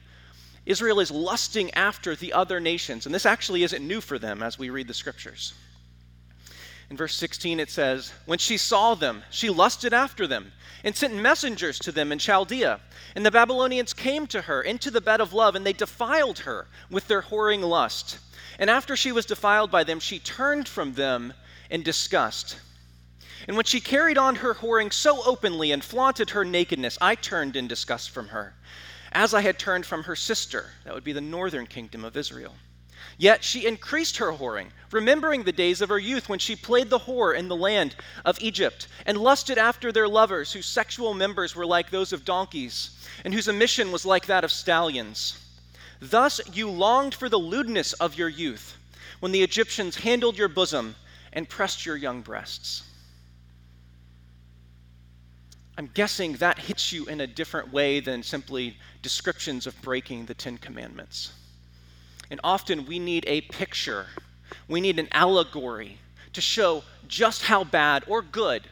Israel 0.65 0.99
is 0.99 1.12
lusting 1.12 1.71
after 1.73 2.15
the 2.15 2.34
other 2.34 2.60
nations, 2.60 3.06
and 3.06 3.13
this 3.13 3.26
actually 3.26 3.63
isn't 3.63 3.86
new 3.86 4.02
for 4.02 4.17
them 4.17 4.41
as 4.41 4.58
we 4.58 4.69
read 4.69 4.88
the 4.88 4.93
scriptures. 4.93 5.54
In 6.89 6.97
verse 6.97 7.15
16, 7.15 7.60
it 7.60 7.69
says, 7.69 8.12
When 8.26 8.39
she 8.39 8.58
saw 8.58 8.95
them, 8.95 9.23
she 9.30 9.49
lusted 9.49 9.93
after 9.93 10.28
them 10.28 10.52
and 10.84 10.95
sent 10.95 11.15
messengers 11.15 11.80
to 11.80 11.91
them 11.91 12.12
in 12.12 12.19
Chaldea. 12.19 12.80
And 13.15 13.26
the 13.26 13.32
Babylonians 13.32 13.93
came 13.93 14.28
to 14.28 14.41
her 14.41 14.62
into 14.62 14.91
the 14.91 15.02
bed 15.02 15.21
of 15.21 15.34
love, 15.34 15.56
and 15.56 15.65
they 15.65 15.73
defiled 15.73 16.39
her 16.39 16.67
with 16.89 17.08
their 17.08 17.21
whoring 17.21 17.62
lust. 17.62 18.19
And 18.60 18.70
after 18.70 18.96
she 18.96 19.12
was 19.12 19.26
defiled 19.26 19.72
by 19.72 19.84
them, 19.84 20.00
she 20.00 20.20
turned 20.20 20.68
from 20.68 20.94
them 20.94 21.34
in 21.70 21.84
disgust. 21.84 22.58
And 23.48 23.58
when 23.58 23.66
she 23.66 23.80
carried 23.80 24.18
on 24.18 24.36
her 24.36 24.54
whoring 24.54 24.94
so 24.94 25.24
openly 25.26 25.72
and 25.72 25.84
flaunted 25.84 26.30
her 26.30 26.46
nakedness, 26.46 26.98
I 27.02 27.16
turned 27.16 27.56
in 27.56 27.68
disgust 27.68 28.12
from 28.12 28.30
her, 28.30 28.54
as 29.12 29.34
I 29.34 29.42
had 29.42 29.60
turned 29.60 29.86
from 29.86 30.04
her 30.04 30.16
sister, 30.16 30.70
that 30.86 30.94
would 30.94 31.04
be 31.04 31.13
the 31.13 31.22
northern 31.22 31.68
kingdom 31.68 32.06
of 32.06 32.16
Israel. 32.16 32.56
Yet 33.18 33.44
she 33.44 33.68
increased 33.68 34.18
her 34.18 34.32
whoring, 34.32 34.70
remembering 34.92 35.44
the 35.44 35.52
days 35.52 35.82
of 35.82 35.89
her 35.89 36.00
youth 36.00 36.30
when 36.30 36.39
she 36.39 36.56
played 36.56 36.89
the 36.89 37.00
whore 37.00 37.36
in 37.38 37.48
the 37.48 37.56
land 37.56 37.96
of 38.26 38.39
Egypt, 38.42 38.88
and 39.06 39.18
lusted 39.18 39.58
after 39.58 39.92
their 39.92 40.08
lovers, 40.08 40.54
whose 40.54 40.66
sexual 40.66 41.13
members 41.13 41.56
were 41.56 41.66
like 41.66 41.89
those 41.89 42.13
of 42.13 42.26
donkeys, 42.26 42.92
and 43.24 43.34
whose 43.34 43.48
emission 43.48 43.92
was 43.92 44.06
like 44.06 44.26
that 44.28 44.44
of 44.44 44.52
stallions. 44.52 45.38
Thus 46.04 46.42
you 46.52 46.70
longed 46.70 47.16
for 47.16 47.30
the 47.30 47.39
lewdness 47.39 47.94
of 47.94 48.18
your 48.18 48.28
youth, 48.28 48.76
when 49.22 49.32
the 49.32 49.42
Egyptians 49.42 49.96
handled 49.96 50.38
your 50.38 50.50
bosom 50.50 50.96
and 51.32 51.48
pressed 51.48 51.86
your 51.86 51.96
young 51.96 52.20
breasts. 52.20 52.84
I'm 55.78 55.89
guessing 55.94 56.34
that 56.34 56.60
hits 56.60 56.92
you 56.92 57.06
in 57.06 57.22
a 57.22 57.28
different 57.28 57.72
way 57.72 58.02
than 58.02 58.22
simply 58.22 58.76
descriptions 59.02 59.66
of 59.66 59.82
breaking 59.82 60.26
the 60.26 60.34
Ten 60.34 60.58
Commandments. 60.58 61.32
And 62.30 62.42
often 62.44 62.86
we 62.86 63.00
need 63.00 63.24
a 63.26 63.39
picture, 63.39 64.08
we 64.68 64.82
need 64.82 65.00
an 65.00 65.08
allegory 65.13 66.00
to 66.34 66.42
show 66.42 66.84
just 67.08 67.44
how 67.44 67.63
bad 67.63 68.04
or 68.08 68.22
good 68.22 68.63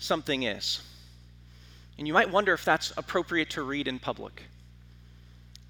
something 0.00 0.42
is. 0.42 0.82
And 1.98 2.08
you 2.08 2.14
might 2.14 2.32
wonder 2.32 2.52
if 2.52 2.64
that's 2.64 2.92
appropriate 2.96 3.50
to 3.50 3.62
read 3.62 3.86
in 3.86 4.00
public. 4.00 4.42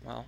Well, 0.02 0.24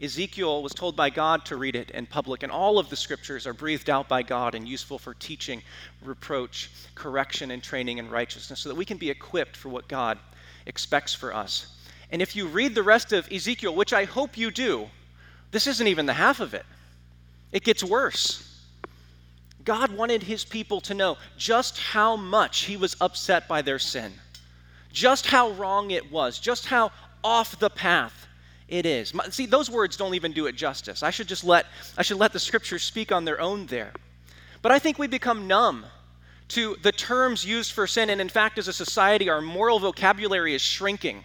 Ezekiel 0.00 0.62
was 0.62 0.74
told 0.74 0.94
by 0.94 1.08
God 1.08 1.44
to 1.46 1.56
read 1.56 1.74
it 1.74 1.90
in 1.90 2.06
public, 2.06 2.42
and 2.42 2.52
all 2.52 2.78
of 2.78 2.90
the 2.90 2.96
scriptures 2.96 3.46
are 3.46 3.54
breathed 3.54 3.88
out 3.88 4.08
by 4.08 4.22
God 4.22 4.54
and 4.54 4.68
useful 4.68 4.98
for 4.98 5.14
teaching, 5.14 5.62
reproach, 6.02 6.70
correction, 6.94 7.50
and 7.50 7.62
training 7.62 7.96
in 7.98 8.10
righteousness 8.10 8.60
so 8.60 8.68
that 8.68 8.74
we 8.74 8.84
can 8.84 8.98
be 8.98 9.08
equipped 9.08 9.56
for 9.56 9.70
what 9.70 9.88
God 9.88 10.18
expects 10.66 11.14
for 11.14 11.34
us. 11.34 11.74
And 12.10 12.20
if 12.20 12.36
you 12.36 12.46
read 12.46 12.74
the 12.74 12.82
rest 12.82 13.12
of 13.12 13.30
Ezekiel, 13.32 13.74
which 13.74 13.94
I 13.94 14.04
hope 14.04 14.36
you 14.36 14.50
do, 14.50 14.88
this 15.50 15.66
isn't 15.66 15.86
even 15.86 16.04
the 16.04 16.12
half 16.12 16.40
of 16.40 16.52
it. 16.52 16.66
It 17.52 17.64
gets 17.64 17.82
worse. 17.82 18.42
God 19.64 19.90
wanted 19.90 20.22
his 20.22 20.44
people 20.44 20.80
to 20.82 20.94
know 20.94 21.16
just 21.38 21.78
how 21.78 22.16
much 22.16 22.64
he 22.64 22.76
was 22.76 22.96
upset 23.00 23.48
by 23.48 23.62
their 23.62 23.78
sin, 23.78 24.12
just 24.92 25.26
how 25.26 25.50
wrong 25.52 25.90
it 25.90 26.12
was, 26.12 26.38
just 26.38 26.66
how 26.66 26.92
off 27.24 27.58
the 27.58 27.70
path 27.70 28.25
it 28.68 28.84
is. 28.84 29.12
See, 29.30 29.46
those 29.46 29.70
words 29.70 29.96
don't 29.96 30.14
even 30.14 30.32
do 30.32 30.46
it 30.46 30.56
justice. 30.56 31.02
I 31.02 31.10
should 31.10 31.28
just 31.28 31.44
let 31.44 31.66
I 31.96 32.02
should 32.02 32.18
let 32.18 32.32
the 32.32 32.40
scriptures 32.40 32.82
speak 32.82 33.12
on 33.12 33.24
their 33.24 33.40
own 33.40 33.66
there. 33.66 33.92
But 34.62 34.72
I 34.72 34.78
think 34.78 34.98
we 34.98 35.06
become 35.06 35.46
numb 35.46 35.86
to 36.48 36.76
the 36.82 36.92
terms 36.92 37.44
used 37.44 37.72
for 37.72 37.86
sin 37.86 38.10
and 38.10 38.20
in 38.20 38.28
fact 38.28 38.58
as 38.58 38.68
a 38.68 38.72
society 38.72 39.28
our 39.28 39.40
moral 39.40 39.78
vocabulary 39.78 40.54
is 40.54 40.62
shrinking. 40.62 41.22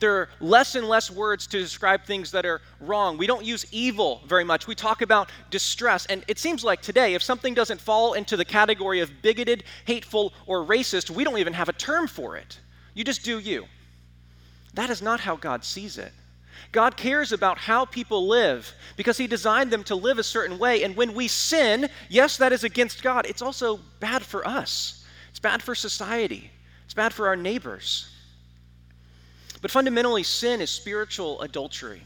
There 0.00 0.16
are 0.16 0.28
less 0.40 0.74
and 0.74 0.88
less 0.88 1.10
words 1.10 1.46
to 1.48 1.58
describe 1.58 2.04
things 2.04 2.30
that 2.30 2.46
are 2.46 2.62
wrong. 2.80 3.18
We 3.18 3.26
don't 3.26 3.44
use 3.44 3.66
evil 3.70 4.22
very 4.26 4.44
much. 4.44 4.66
We 4.66 4.74
talk 4.74 5.02
about 5.02 5.30
distress. 5.50 6.06
And 6.06 6.24
it 6.26 6.38
seems 6.38 6.64
like 6.64 6.80
today, 6.80 7.12
if 7.12 7.22
something 7.22 7.52
doesn't 7.52 7.82
fall 7.82 8.14
into 8.14 8.38
the 8.38 8.44
category 8.44 9.00
of 9.00 9.10
bigoted, 9.20 9.62
hateful, 9.84 10.32
or 10.46 10.64
racist, 10.64 11.10
we 11.10 11.22
don't 11.22 11.36
even 11.36 11.52
have 11.52 11.68
a 11.68 11.74
term 11.74 12.08
for 12.08 12.38
it. 12.38 12.58
You 12.94 13.04
just 13.04 13.24
do 13.24 13.38
you. 13.38 13.66
That 14.72 14.88
is 14.88 15.02
not 15.02 15.20
how 15.20 15.36
God 15.36 15.64
sees 15.64 15.98
it. 15.98 16.12
God 16.72 16.96
cares 16.96 17.32
about 17.32 17.58
how 17.58 17.84
people 17.84 18.28
live 18.28 18.72
because 18.96 19.18
He 19.18 19.26
designed 19.26 19.70
them 19.70 19.84
to 19.84 19.94
live 19.94 20.18
a 20.18 20.24
certain 20.24 20.58
way. 20.58 20.82
And 20.82 20.96
when 20.96 21.14
we 21.14 21.28
sin, 21.28 21.88
yes, 22.08 22.36
that 22.36 22.52
is 22.52 22.64
against 22.64 23.02
God. 23.02 23.26
It's 23.26 23.42
also 23.42 23.80
bad 23.98 24.22
for 24.22 24.46
us, 24.46 25.04
it's 25.30 25.40
bad 25.40 25.62
for 25.62 25.74
society, 25.74 26.50
it's 26.84 26.94
bad 26.94 27.12
for 27.12 27.28
our 27.28 27.36
neighbors. 27.36 28.08
But 29.62 29.70
fundamentally, 29.70 30.22
sin 30.22 30.60
is 30.60 30.70
spiritual 30.70 31.40
adultery. 31.42 32.02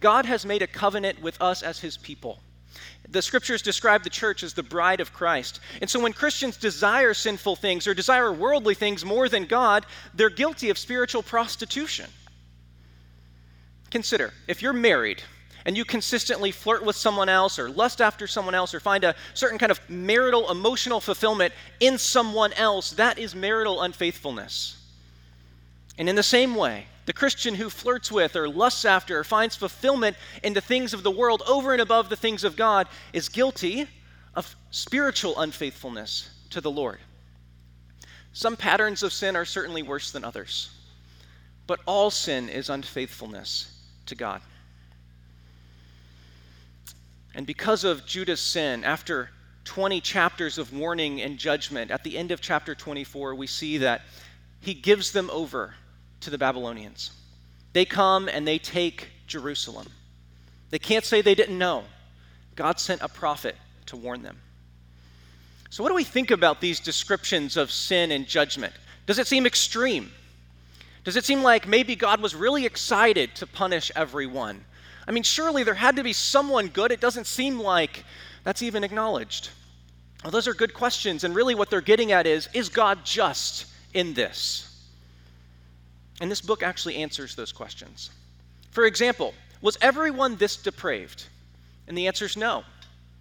God 0.00 0.26
has 0.26 0.44
made 0.44 0.60
a 0.60 0.66
covenant 0.66 1.22
with 1.22 1.40
us 1.40 1.62
as 1.62 1.78
his 1.78 1.96
people. 1.96 2.40
The 3.08 3.22
scriptures 3.22 3.62
describe 3.62 4.02
the 4.02 4.10
church 4.10 4.42
as 4.42 4.54
the 4.54 4.62
bride 4.62 5.00
of 5.00 5.12
Christ. 5.12 5.60
And 5.80 5.88
so 5.88 6.00
when 6.00 6.12
Christians 6.12 6.56
desire 6.56 7.14
sinful 7.14 7.56
things 7.56 7.86
or 7.86 7.94
desire 7.94 8.32
worldly 8.32 8.74
things 8.74 9.04
more 9.04 9.28
than 9.28 9.44
God, 9.44 9.86
they're 10.14 10.30
guilty 10.30 10.70
of 10.70 10.78
spiritual 10.78 11.22
prostitution. 11.22 12.10
Consider 13.94 14.32
if 14.48 14.60
you're 14.60 14.72
married 14.72 15.22
and 15.64 15.76
you 15.76 15.84
consistently 15.84 16.50
flirt 16.50 16.84
with 16.84 16.96
someone 16.96 17.28
else 17.28 17.60
or 17.60 17.70
lust 17.70 18.00
after 18.00 18.26
someone 18.26 18.52
else 18.52 18.74
or 18.74 18.80
find 18.80 19.04
a 19.04 19.14
certain 19.34 19.56
kind 19.56 19.70
of 19.70 19.78
marital 19.88 20.50
emotional 20.50 20.98
fulfillment 20.98 21.54
in 21.78 21.96
someone 21.96 22.52
else, 22.54 22.90
that 22.90 23.20
is 23.20 23.36
marital 23.36 23.82
unfaithfulness. 23.82 24.76
And 25.96 26.08
in 26.08 26.16
the 26.16 26.24
same 26.24 26.56
way, 26.56 26.86
the 27.06 27.12
Christian 27.12 27.54
who 27.54 27.70
flirts 27.70 28.10
with 28.10 28.34
or 28.34 28.48
lusts 28.48 28.84
after 28.84 29.20
or 29.20 29.22
finds 29.22 29.54
fulfillment 29.54 30.16
in 30.42 30.54
the 30.54 30.60
things 30.60 30.92
of 30.92 31.04
the 31.04 31.12
world 31.12 31.44
over 31.46 31.70
and 31.70 31.80
above 31.80 32.08
the 32.08 32.16
things 32.16 32.42
of 32.42 32.56
God 32.56 32.88
is 33.12 33.28
guilty 33.28 33.86
of 34.34 34.56
spiritual 34.72 35.38
unfaithfulness 35.38 36.30
to 36.50 36.60
the 36.60 36.68
Lord. 36.68 36.98
Some 38.32 38.56
patterns 38.56 39.04
of 39.04 39.12
sin 39.12 39.36
are 39.36 39.44
certainly 39.44 39.84
worse 39.84 40.10
than 40.10 40.24
others, 40.24 40.70
but 41.68 41.78
all 41.86 42.10
sin 42.10 42.48
is 42.48 42.68
unfaithfulness 42.68 43.70
to 44.06 44.14
God. 44.14 44.40
And 47.34 47.46
because 47.46 47.84
of 47.84 48.06
Judah's 48.06 48.40
sin, 48.40 48.84
after 48.84 49.30
20 49.64 50.00
chapters 50.00 50.58
of 50.58 50.72
warning 50.72 51.20
and 51.20 51.38
judgment, 51.38 51.90
at 51.90 52.04
the 52.04 52.16
end 52.16 52.30
of 52.30 52.40
chapter 52.40 52.74
24, 52.74 53.34
we 53.34 53.46
see 53.46 53.78
that 53.78 54.02
he 54.60 54.74
gives 54.74 55.12
them 55.12 55.30
over 55.30 55.74
to 56.20 56.30
the 56.30 56.38
Babylonians. 56.38 57.10
They 57.72 57.84
come 57.84 58.28
and 58.28 58.46
they 58.46 58.58
take 58.58 59.08
Jerusalem. 59.26 59.88
They 60.70 60.78
can't 60.78 61.04
say 61.04 61.22
they 61.22 61.34
didn't 61.34 61.58
know. 61.58 61.84
God 62.54 62.78
sent 62.78 63.02
a 63.02 63.08
prophet 63.08 63.56
to 63.86 63.96
warn 63.96 64.22
them. 64.22 64.38
So, 65.70 65.82
what 65.82 65.88
do 65.88 65.96
we 65.96 66.04
think 66.04 66.30
about 66.30 66.60
these 66.60 66.78
descriptions 66.78 67.56
of 67.56 67.70
sin 67.72 68.12
and 68.12 68.26
judgment? 68.26 68.72
Does 69.06 69.18
it 69.18 69.26
seem 69.26 69.44
extreme? 69.44 70.12
Does 71.04 71.16
it 71.16 71.24
seem 71.24 71.42
like 71.42 71.68
maybe 71.68 71.94
God 71.96 72.20
was 72.20 72.34
really 72.34 72.64
excited 72.64 73.34
to 73.36 73.46
punish 73.46 73.92
everyone? 73.94 74.64
I 75.06 75.12
mean, 75.12 75.22
surely 75.22 75.62
there 75.62 75.74
had 75.74 75.96
to 75.96 76.02
be 76.02 76.14
someone 76.14 76.68
good. 76.68 76.90
It 76.90 77.00
doesn't 77.00 77.26
seem 77.26 77.60
like 77.60 78.04
that's 78.42 78.62
even 78.62 78.82
acknowledged. 78.82 79.50
Well, 80.22 80.30
those 80.30 80.48
are 80.48 80.54
good 80.54 80.72
questions, 80.72 81.24
and 81.24 81.34
really 81.34 81.54
what 81.54 81.68
they're 81.68 81.82
getting 81.82 82.12
at 82.12 82.26
is 82.26 82.48
is 82.54 82.70
God 82.70 83.04
just 83.04 83.66
in 83.92 84.14
this? 84.14 84.70
And 86.20 86.30
this 86.30 86.40
book 86.40 86.62
actually 86.62 86.96
answers 86.96 87.34
those 87.34 87.52
questions. 87.52 88.10
For 88.70 88.86
example, 88.86 89.34
was 89.60 89.76
everyone 89.82 90.36
this 90.36 90.56
depraved? 90.56 91.24
And 91.86 91.96
the 91.96 92.06
answer 92.06 92.24
is 92.24 92.36
no, 92.36 92.64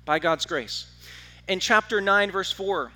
by 0.05 0.19
God's 0.19 0.45
grace. 0.45 0.87
In 1.47 1.59
chapter 1.59 1.99
9, 1.99 2.31
verse 2.31 2.51
4, 2.51 2.91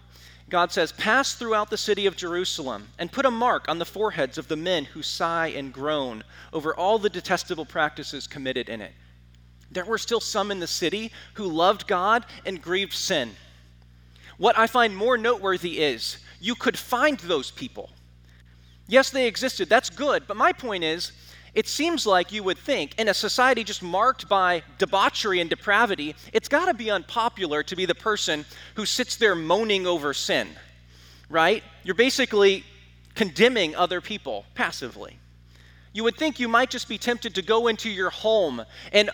God 0.50 0.72
says, 0.72 0.92
Pass 0.94 1.34
throughout 1.34 1.70
the 1.70 1.78
city 1.78 2.06
of 2.06 2.16
Jerusalem 2.16 2.88
and 2.98 3.12
put 3.12 3.26
a 3.26 3.32
mark 3.32 3.66
on 3.68 3.80
the 3.80 3.86
foreheads 3.86 4.38
of 4.38 4.48
the 4.48 4.56
men 4.56 4.86
who 4.86 5.04
sigh 5.04 5.48
and 5.48 5.74
groan 5.74 6.24
over 6.54 6.74
all 6.74 7.00
the 7.00 7.10
detestable 7.10 7.66
practices 7.66 8.28
committed 8.28 8.70
in 8.70 8.82
it. 8.82 8.94
There 9.72 9.86
were 9.86 9.98
still 9.98 10.22
some 10.22 10.50
in 10.50 10.60
the 10.60 10.68
city 10.68 11.12
who 11.34 11.46
loved 11.46 11.88
God 11.88 12.26
and 12.46 12.62
grieved 12.62 12.94
sin. 12.94 13.36
What 14.38 14.58
I 14.58 14.68
find 14.68 14.96
more 14.96 15.18
noteworthy 15.18 15.80
is 15.80 16.18
you 16.40 16.56
could 16.56 16.78
find 16.78 17.18
those 17.20 17.52
people. 17.52 17.90
Yes, 18.88 19.10
they 19.10 19.28
existed. 19.28 19.68
That's 19.68 19.90
good. 19.90 20.24
But 20.28 20.38
my 20.38 20.54
point 20.54 20.84
is, 20.84 21.12
it 21.58 21.68
seems 21.68 22.06
like 22.06 22.32
you 22.32 22.44
would 22.44 22.60
think 22.60 22.94
in 23.00 23.10
a 23.10 23.14
society 23.16 23.64
just 23.64 23.82
marked 23.82 24.30
by 24.30 24.62
debauchery 24.78 25.42
and 25.42 25.50
depravity, 25.50 26.14
it's 26.32 26.48
got 26.48 26.68
to 26.68 26.74
be 26.76 26.92
unpopular 26.92 27.64
to 27.64 27.76
be 27.76 27.88
the 27.88 27.96
person 27.96 28.46
who 28.76 28.86
sits 28.86 29.16
there 29.16 29.34
moaning 29.34 29.88
over 29.88 30.14
sin, 30.14 30.48
right? 31.32 31.64
You're 31.84 31.96
basically 31.96 32.64
condemning 33.16 33.76
other 33.76 34.02
people 34.02 34.46
passively. 34.54 35.18
You 35.94 36.04
would 36.04 36.16
think 36.16 36.40
you 36.40 36.48
might 36.48 36.70
just 36.70 36.88
be 36.88 37.00
tempted 37.00 37.34
to 37.34 37.42
go 37.42 37.66
into 37.66 37.90
your 37.90 38.12
home 38.12 38.64
and 38.92 39.10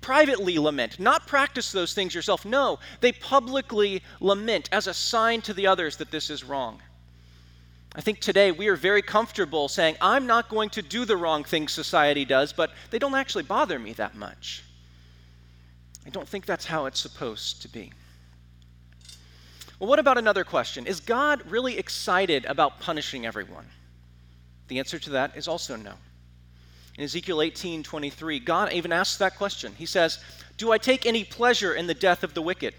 privately 0.00 0.60
lament, 0.60 1.00
not 1.00 1.26
practice 1.26 1.72
those 1.72 1.94
things 1.94 2.14
yourself. 2.14 2.44
No, 2.44 2.78
they 3.00 3.10
publicly 3.10 4.04
lament 4.20 4.68
as 4.70 4.86
a 4.86 4.94
sign 4.94 5.40
to 5.42 5.52
the 5.52 5.66
others 5.66 5.96
that 5.96 6.12
this 6.12 6.30
is 6.30 6.44
wrong. 6.44 6.80
I 7.94 8.00
think 8.00 8.20
today 8.20 8.52
we 8.52 8.68
are 8.68 8.76
very 8.76 9.02
comfortable 9.02 9.68
saying, 9.68 9.96
I'm 10.00 10.26
not 10.26 10.48
going 10.48 10.70
to 10.70 10.82
do 10.82 11.04
the 11.04 11.16
wrong 11.16 11.44
thing 11.44 11.68
society 11.68 12.24
does, 12.24 12.52
but 12.52 12.70
they 12.90 12.98
don't 12.98 13.14
actually 13.14 13.44
bother 13.44 13.78
me 13.78 13.92
that 13.94 14.14
much. 14.14 14.64
I 16.06 16.10
don't 16.10 16.26
think 16.26 16.46
that's 16.46 16.64
how 16.64 16.86
it's 16.86 17.00
supposed 17.00 17.62
to 17.62 17.68
be. 17.68 17.92
Well, 19.78 19.90
what 19.90 19.98
about 19.98 20.16
another 20.16 20.44
question? 20.44 20.86
Is 20.86 21.00
God 21.00 21.42
really 21.50 21.76
excited 21.76 22.46
about 22.46 22.80
punishing 22.80 23.26
everyone? 23.26 23.66
The 24.68 24.78
answer 24.78 24.98
to 24.98 25.10
that 25.10 25.36
is 25.36 25.46
also 25.46 25.76
no. 25.76 25.92
In 26.96 27.04
Ezekiel 27.04 27.42
18 27.42 27.82
23, 27.82 28.38
God 28.40 28.72
even 28.72 28.92
asks 28.92 29.18
that 29.18 29.36
question. 29.36 29.74
He 29.76 29.86
says, 29.86 30.18
Do 30.56 30.72
I 30.72 30.78
take 30.78 31.04
any 31.04 31.24
pleasure 31.24 31.74
in 31.74 31.86
the 31.86 31.94
death 31.94 32.22
of 32.22 32.32
the 32.32 32.42
wicked? 32.42 32.74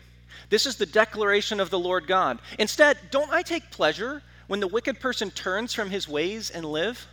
This 0.49 0.65
is 0.65 0.75
the 0.75 0.85
declaration 0.85 1.59
of 1.59 1.69
the 1.69 1.79
Lord 1.79 2.07
God. 2.07 2.39
Instead, 2.57 2.97
don't 3.11 3.31
I 3.31 3.41
take 3.41 3.69
pleasure 3.69 4.23
when 4.53 4.59
the 4.59 4.67
wicked 4.67 4.99
person 4.99 5.31
turns 5.31 5.73
from 5.73 5.89
his 5.89 6.07
ways 6.07 6.51
and 6.51 6.63
live? 6.63 7.07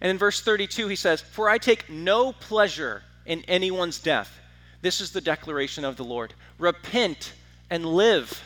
And 0.00 0.10
in 0.10 0.18
verse 0.18 0.40
32, 0.40 0.88
he 0.88 0.96
says, 0.96 1.20
For 1.20 1.48
I 1.48 1.56
take 1.56 1.88
no 1.88 2.32
pleasure 2.32 3.04
in 3.24 3.44
anyone's 3.46 4.00
death. 4.00 4.40
This 4.80 5.00
is 5.00 5.12
the 5.12 5.20
declaration 5.20 5.84
of 5.84 5.96
the 5.96 6.02
Lord. 6.02 6.34
Repent 6.58 7.34
and 7.70 7.86
live. 7.86 8.42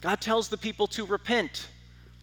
God 0.00 0.22
tells 0.22 0.48
the 0.48 0.56
people 0.56 0.86
to 0.86 1.04
repent. 1.04 1.68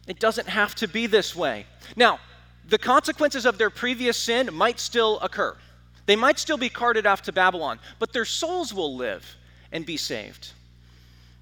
It 0.07 0.19
doesn't 0.19 0.47
have 0.47 0.73
to 0.77 0.87
be 0.87 1.05
this 1.05 1.35
way. 1.35 1.67
Now, 1.95 2.19
the 2.67 2.79
consequences 2.79 3.45
of 3.45 3.59
their 3.59 3.69
previous 3.69 4.17
sin 4.17 4.51
might 4.51 4.79
still 4.79 5.19
occur. 5.19 5.55
They 6.07 6.15
might 6.15 6.39
still 6.39 6.57
be 6.57 6.69
carted 6.69 7.05
off 7.05 7.21
to 7.21 7.31
Babylon, 7.31 7.77
but 7.99 8.13
their 8.13 8.25
souls 8.25 8.73
will 8.73 8.95
live 8.95 9.35
and 9.71 9.85
be 9.85 9.95
saved. 9.95 10.53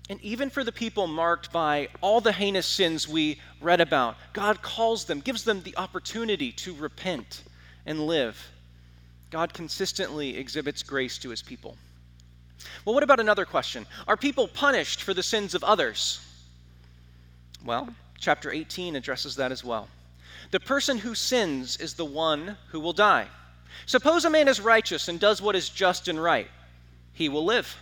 And 0.10 0.22
even 0.22 0.50
for 0.50 0.64
the 0.64 0.72
people 0.72 1.08
marked 1.08 1.52
by 1.52 1.90
all 2.02 2.22
the 2.22 2.32
heinous 2.32 2.66
sins 2.66 3.08
we 3.08 3.40
read 3.60 3.82
about, 3.82 4.16
God 4.34 4.62
calls 4.62 5.06
them, 5.06 5.20
gives 5.20 5.44
them 5.44 5.62
the 5.64 5.76
opportunity 5.76 6.52
to 6.54 6.74
repent 6.74 7.44
and 7.86 8.08
live. 8.08 8.52
God 9.30 9.54
consistently 9.54 10.38
exhibits 10.38 10.82
grace 10.84 11.18
to 11.20 11.30
his 11.30 11.42
people. 11.42 11.76
Well, 12.86 12.94
what 12.94 13.04
about 13.04 13.20
another 13.20 13.46
question? 13.46 13.86
Are 14.08 14.16
people 14.16 14.48
punished 14.48 15.02
for 15.02 15.14
the 15.14 15.24
sins 15.24 15.54
of 15.54 15.64
others? 15.64 16.22
Well, 17.66 17.90
chapter 18.18 18.52
18 18.52 18.96
addresses 18.96 19.36
that 19.36 19.52
as 19.52 19.64
well. 19.64 19.90
The 20.52 20.60
person 20.62 20.98
who 20.98 21.16
sins 21.16 21.76
is 21.78 21.96
the 21.96 22.06
one 22.06 22.58
who 22.70 22.80
will 22.80 22.94
die. 22.94 23.28
Suppose 23.86 24.24
a 24.24 24.30
man 24.30 24.48
is 24.48 24.62
righteous 24.62 25.10
and 25.10 25.20
does 25.20 25.42
what 25.42 25.56
is 25.56 25.70
just 25.70 26.08
and 26.08 26.22
right, 26.22 26.48
he 27.14 27.28
will 27.28 27.44
live. 27.44 27.76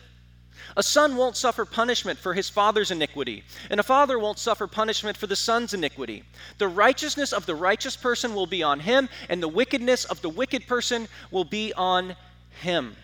A 0.78 0.84
son 0.84 1.16
won't 1.16 1.38
suffer 1.38 1.66
punishment 1.66 2.20
for 2.20 2.34
his 2.34 2.50
father's 2.50 2.92
iniquity, 2.92 3.44
and 3.70 3.80
a 3.80 3.84
father 3.84 4.20
won't 4.20 4.40
suffer 4.40 4.68
punishment 4.68 5.18
for 5.18 5.28
the 5.28 5.36
son's 5.36 5.74
iniquity. 5.74 6.24
The 6.58 6.68
righteousness 6.68 7.34
of 7.34 7.46
the 7.46 7.56
righteous 7.56 7.96
person 7.96 8.34
will 8.34 8.48
be 8.48 8.64
on 8.64 8.80
him, 8.80 9.10
and 9.30 9.42
the 9.42 9.48
wickedness 9.48 10.06
of 10.06 10.22
the 10.22 10.30
wicked 10.30 10.68
person 10.68 11.08
will 11.32 11.46
be 11.46 11.74
on 11.74 12.16
him. 12.62 12.96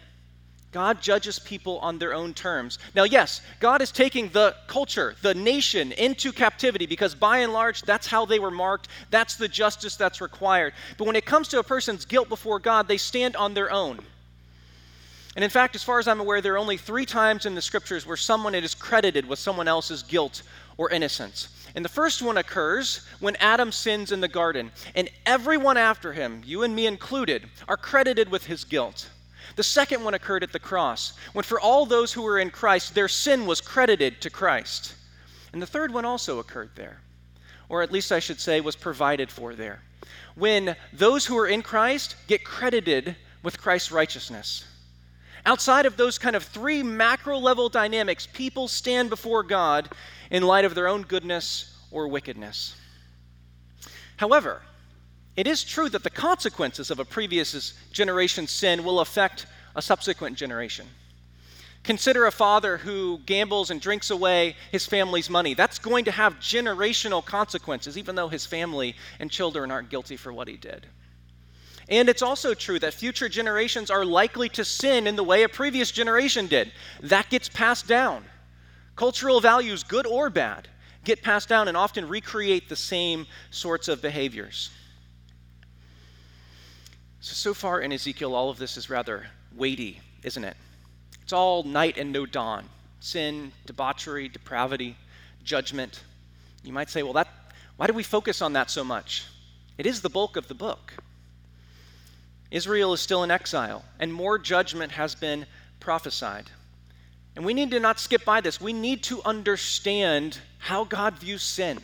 God 0.72 1.02
judges 1.02 1.38
people 1.38 1.80
on 1.80 1.98
their 1.98 2.14
own 2.14 2.34
terms. 2.34 2.80
Now, 2.96 3.04
yes, 3.04 3.42
God 3.60 3.82
is 3.82 3.92
taking 3.92 4.30
the 4.30 4.56
culture, 4.68 5.16
the 5.22 5.34
nation, 5.34 5.92
into 5.92 6.32
captivity 6.32 6.86
because 6.86 7.14
by 7.14 7.40
and 7.40 7.52
large, 7.52 7.82
that's 7.82 8.08
how 8.08 8.26
they 8.26 8.40
were 8.40 8.52
marked. 8.52 8.88
That's 9.10 9.36
the 9.36 9.50
justice 9.50 9.98
that's 9.98 10.22
required. 10.22 10.74
But 10.98 11.08
when 11.08 11.18
it 11.18 11.26
comes 11.26 11.50
to 11.50 11.60
a 11.60 11.64
person's 11.64 12.06
guilt 12.06 12.30
before 12.30 12.60
God, 12.60 12.88
they 12.88 12.98
stand 12.98 13.36
on 13.36 13.54
their 13.54 13.72
own. 13.72 14.00
And 15.36 15.44
in 15.44 15.50
fact, 15.50 15.76
as 15.76 15.84
far 15.84 16.00
as 16.00 16.08
I'm 16.08 16.20
aware, 16.20 16.42
there 16.42 16.56
are 16.56 16.58
only 16.58 16.78
three 16.78 17.06
times 17.06 17.46
in 17.46 17.56
the 17.56 17.62
scriptures 17.62 18.06
where 18.06 18.18
someone 18.18 18.54
is 18.54 18.76
credited 18.76 19.26
with 19.26 19.40
someone 19.40 19.68
else's 19.68 20.04
guilt 20.04 20.44
or 20.78 20.90
innocence. 20.90 21.48
And 21.74 21.86
the 21.86 21.90
first 21.90 22.22
one 22.22 22.38
occurs 22.38 23.08
when 23.22 23.38
Adam 23.38 23.72
sins 23.72 24.12
in 24.12 24.20
the 24.20 24.28
garden, 24.28 24.72
and 24.94 25.10
everyone 25.26 25.78
after 25.78 26.12
him, 26.12 26.42
you 26.46 26.64
and 26.64 26.76
me 26.76 26.86
included, 26.86 27.48
are 27.70 27.78
credited 27.78 28.30
with 28.30 28.46
his 28.46 28.66
guilt. 28.66 29.10
The 29.56 29.64
second 29.64 30.04
one 30.04 30.14
occurred 30.14 30.44
at 30.44 30.52
the 30.52 30.60
cross, 30.60 31.14
when 31.32 31.44
for 31.44 31.62
all 31.62 31.86
those 31.86 32.12
who 32.12 32.24
were 32.24 32.40
in 32.40 32.50
Christ, 32.50 32.94
their 32.94 33.08
sin 33.08 33.46
was 33.46 33.62
credited 33.62 34.20
to 34.22 34.30
Christ. 34.30 34.96
And 35.54 35.62
the 35.62 35.68
third 35.68 35.94
one 35.94 36.04
also 36.04 36.40
occurred 36.40 36.72
there, 36.76 37.00
or 37.70 37.82
at 37.82 37.92
least 37.92 38.12
I 38.12 38.20
should 38.20 38.40
say, 38.40 38.60
was 38.60 38.76
provided 38.76 39.32
for 39.32 39.56
there, 39.56 39.82
when 40.36 40.76
those 40.92 41.26
who 41.26 41.38
are 41.38 41.48
in 41.48 41.62
Christ 41.62 42.16
get 42.28 42.44
credited 42.44 43.16
with 43.44 43.62
Christ's 43.62 43.92
righteousness. 43.92 44.66
Outside 45.46 45.86
of 45.86 45.98
those 45.98 46.18
kind 46.18 46.36
of 46.36 46.44
three 46.44 46.84
macro 46.84 47.38
level 47.38 47.70
dynamics, 47.70 48.28
people 48.32 48.68
stand 48.68 49.10
before 49.10 49.44
God 49.44 49.90
in 50.30 50.44
light 50.44 50.66
of 50.66 50.76
their 50.76 50.88
own 50.88 51.02
goodness 51.02 51.78
or 51.92 52.08
wickedness. 52.08 52.76
However, 54.18 54.62
it 55.36 55.48
is 55.48 55.64
true 55.64 55.90
that 55.90 56.04
the 56.04 56.10
consequences 56.10 56.92
of 56.92 57.00
a 57.00 57.06
previous 57.06 57.74
generation's 57.92 58.52
sin 58.52 58.84
will 58.84 59.00
affect 59.00 59.48
a 59.76 59.82
subsequent 59.82 60.38
generation. 60.38 60.88
Consider 61.84 62.28
a 62.28 62.32
father 62.32 62.78
who 62.78 63.20
gambles 63.26 63.72
and 63.72 63.82
drinks 63.82 64.12
away 64.12 64.56
his 64.72 64.86
family's 64.86 65.30
money. 65.30 65.56
That's 65.56 65.80
going 65.80 66.06
to 66.06 66.12
have 66.12 66.36
generational 66.36 67.26
consequences, 67.26 67.98
even 67.98 68.14
though 68.16 68.28
his 68.28 68.46
family 68.46 68.96
and 69.20 69.32
children 69.32 69.72
aren't 69.72 69.90
guilty 69.90 70.18
for 70.18 70.32
what 70.32 70.48
he 70.48 70.58
did. 70.58 70.86
And 71.92 72.08
it's 72.08 72.22
also 72.22 72.54
true 72.54 72.80
that 72.80 72.94
future 72.94 73.28
generations 73.28 73.92
are 73.92 74.06
likely 74.06 74.48
to 74.50 74.64
sin 74.64 75.08
in 75.08 75.18
the 75.18 75.26
way 75.26 75.44
a 75.44 75.50
previous 75.50 75.92
generation 75.92 76.48
did. 76.48 76.72
That 77.02 77.30
gets 77.30 77.50
passed 77.50 77.86
down. 77.86 78.24
Cultural 78.96 79.42
values, 79.42 79.84
good 79.84 80.08
or 80.08 80.30
bad, 80.30 80.70
get 81.04 81.22
passed 81.22 81.50
down 81.50 81.68
and 81.68 81.76
often 81.76 82.08
recreate 82.08 82.70
the 82.70 82.78
same 82.78 83.28
sorts 83.50 83.90
of 83.90 84.02
behaviors. 84.02 84.70
So, 87.20 87.34
so 87.34 87.54
far 87.54 87.82
in 87.82 87.92
Ezekiel, 87.92 88.34
all 88.34 88.50
of 88.50 88.58
this 88.58 88.78
is 88.78 88.90
rather 88.90 89.28
weighty, 89.54 90.00
isn't 90.24 90.46
it? 90.46 90.56
It's 91.22 91.34
all 91.34 91.64
night 91.64 91.98
and 91.98 92.14
no 92.14 92.26
dawn 92.26 92.66
sin, 93.02 93.52
debauchery, 93.66 94.30
depravity, 94.30 94.96
judgment. 95.44 96.04
You 96.64 96.72
might 96.72 96.90
say, 96.90 97.02
well, 97.02 97.14
that, 97.14 97.28
why 97.76 97.88
do 97.88 97.94
we 97.94 98.04
focus 98.04 98.44
on 98.44 98.54
that 98.54 98.70
so 98.70 98.84
much? 98.84 99.26
It 99.80 99.88
is 99.88 100.02
the 100.02 100.10
bulk 100.10 100.38
of 100.38 100.48
the 100.48 100.54
book. 100.54 100.94
Israel 102.52 102.94
is 102.94 103.02
still 103.02 103.24
in 103.24 103.32
exile, 103.32 103.84
and 104.00 104.14
more 104.14 104.38
judgment 104.38 104.92
has 104.92 105.16
been 105.16 105.46
prophesied. 105.80 106.46
And 107.36 107.46
we 107.46 107.54
need 107.54 107.72
to 107.72 107.80
not 107.80 108.00
skip 108.00 108.26
by 108.26 108.42
this. 108.42 108.60
We 108.60 108.74
need 108.74 109.04
to 109.04 109.22
understand 109.24 110.38
how 110.58 110.84
God 110.84 111.18
views 111.18 111.42
sin. 111.42 111.80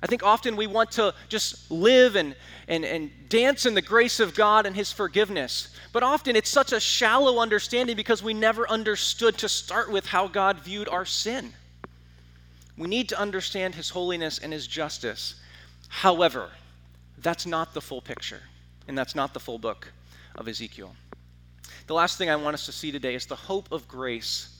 I 0.00 0.06
think 0.06 0.22
often 0.22 0.54
we 0.54 0.68
want 0.68 0.92
to 0.92 1.12
just 1.28 1.70
live 1.70 2.14
and, 2.14 2.36
and, 2.68 2.84
and 2.84 3.10
dance 3.28 3.66
in 3.66 3.74
the 3.74 3.82
grace 3.82 4.20
of 4.20 4.34
God 4.34 4.64
and 4.64 4.76
His 4.76 4.92
forgiveness. 4.92 5.74
But 5.92 6.04
often 6.04 6.36
it's 6.36 6.48
such 6.48 6.72
a 6.72 6.78
shallow 6.78 7.40
understanding 7.40 7.96
because 7.96 8.22
we 8.22 8.32
never 8.32 8.68
understood 8.68 9.38
to 9.38 9.48
start 9.48 9.90
with 9.90 10.06
how 10.06 10.28
God 10.28 10.60
viewed 10.60 10.88
our 10.88 11.04
sin. 11.04 11.52
We 12.76 12.86
need 12.86 13.08
to 13.08 13.18
understand 13.18 13.74
His 13.74 13.90
holiness 13.90 14.38
and 14.38 14.52
His 14.52 14.68
justice. 14.68 15.34
However, 15.88 16.50
that's 17.18 17.46
not 17.46 17.74
the 17.74 17.80
full 17.80 18.00
picture, 18.00 18.42
and 18.88 18.96
that's 18.96 19.14
not 19.14 19.34
the 19.34 19.40
full 19.40 19.58
book 19.58 19.92
of 20.34 20.48
Ezekiel. 20.48 20.96
The 21.86 21.94
last 21.94 22.18
thing 22.18 22.30
I 22.30 22.36
want 22.36 22.54
us 22.54 22.66
to 22.66 22.72
see 22.72 22.90
today 22.90 23.14
is 23.14 23.26
the 23.26 23.36
hope 23.36 23.70
of 23.70 23.86
grace 23.86 24.54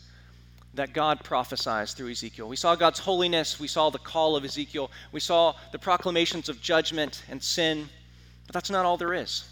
that 0.75 0.93
God 0.93 1.25
prophesies 1.25 1.95
through 1.95 2.11
Ezekiel. 2.11 2.49
We 2.49 2.57
saw 2.57 2.77
God's 2.77 2.99
holiness, 2.99 3.59
we 3.59 3.69
saw 3.69 3.91
the 3.91 3.99
call 3.99 4.37
of 4.37 4.45
Ezekiel, 4.45 4.91
we 5.13 5.21
saw 5.21 5.55
the 5.73 5.79
proclamations 5.79 6.49
of 6.49 6.61
judgment 6.61 7.25
and 7.29 7.43
sin, 7.43 7.89
but 8.47 8.55
that's 8.55 8.71
not 8.71 8.85
all 8.85 8.97
there 8.97 9.15
is. 9.15 9.45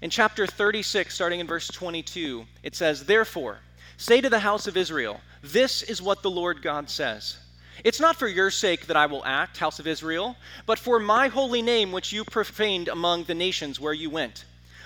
In 0.00 0.10
chapter 0.10 0.46
36, 0.46 1.14
starting 1.14 1.40
in 1.40 1.46
verse 1.46 1.68
22, 1.68 2.44
it 2.62 2.74
says, 2.74 3.04
Therefore, 3.04 3.60
say 3.98 4.20
to 4.20 4.30
the 4.30 4.40
house 4.40 4.66
of 4.66 4.76
Israel, 4.76 5.20
This 5.42 5.82
is 5.82 6.02
what 6.02 6.22
the 6.22 6.30
Lord 6.30 6.62
God 6.62 6.90
says. 6.90 7.36
It's 7.84 8.00
not 8.00 8.16
for 8.16 8.28
your 8.28 8.50
sake 8.50 8.86
that 8.86 8.96
I 8.96 9.06
will 9.06 9.24
act, 9.24 9.58
house 9.58 9.78
of 9.78 9.86
Israel, 9.86 10.36
but 10.66 10.78
for 10.78 10.98
my 10.98 11.28
holy 11.28 11.62
name 11.62 11.92
which 11.92 12.12
you 12.12 12.24
profaned 12.24 12.88
among 12.88 13.24
the 13.24 13.34
nations 13.34 13.80
where 13.80 13.92
you 13.92 14.10
went. 14.10 14.44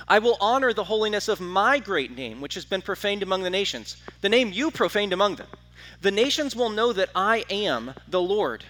I 0.09 0.21
will 0.21 0.37
honor 0.41 0.73
the 0.73 0.85
holiness 0.85 1.29
of 1.29 1.41
my 1.41 1.79
great 1.79 2.17
name, 2.17 2.41
which 2.41 2.55
has 2.55 2.65
been 2.65 2.83
profaned 2.83 3.23
among 3.23 3.43
the 3.43 3.51
nations, 3.51 3.97
the 4.21 4.29
name 4.29 4.53
you 4.53 4.71
profaned 4.71 5.13
among 5.13 5.37
them. 5.37 5.49
The 6.01 6.11
nations 6.11 6.55
will 6.55 6.71
know 6.71 6.93
that 6.93 7.11
I 7.15 7.45
am 7.51 7.95
the 8.07 8.21
Lord 8.21 8.65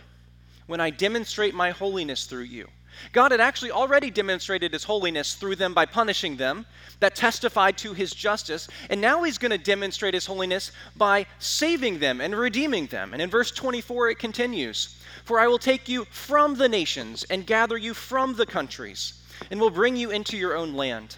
when 0.67 0.81
I 0.81 0.91
demonstrate 0.91 1.55
my 1.55 1.71
holiness 1.71 2.25
through 2.25 2.45
you. 2.45 2.69
God 3.13 3.31
had 3.31 3.41
actually 3.41 3.71
already 3.71 4.11
demonstrated 4.11 4.73
his 4.73 4.85
holiness 4.85 5.35
through 5.35 5.57
them 5.57 5.75
by 5.75 5.87
punishing 5.87 6.37
them, 6.37 6.67
that 7.01 7.15
testified 7.15 7.77
to 7.79 7.93
his 7.93 8.13
justice, 8.13 8.69
and 8.89 9.01
now 9.01 9.23
he's 9.23 9.39
going 9.39 9.51
to 9.51 9.59
demonstrate 9.59 10.15
his 10.15 10.27
holiness 10.27 10.73
by 10.97 11.27
saving 11.39 11.99
them 11.99 12.21
and 12.21 12.35
redeeming 12.35 12.87
them. 12.87 13.13
And 13.13 13.21
in 13.21 13.31
verse 13.31 13.51
24, 13.51 14.11
it 14.11 14.19
continues 14.19 14.97
For 15.25 15.39
I 15.39 15.47
will 15.47 15.59
take 15.59 15.89
you 15.89 16.07
from 16.07 16.55
the 16.55 16.69
nations 16.69 17.25
and 17.31 17.47
gather 17.47 17.77
you 17.77 17.95
from 17.95 18.35
the 18.35 18.47
countries, 18.47 19.23
and 19.51 19.61
will 19.61 19.71
bring 19.71 19.97
you 19.97 20.11
into 20.11 20.37
your 20.37 20.57
own 20.57 20.75
land. 20.75 21.17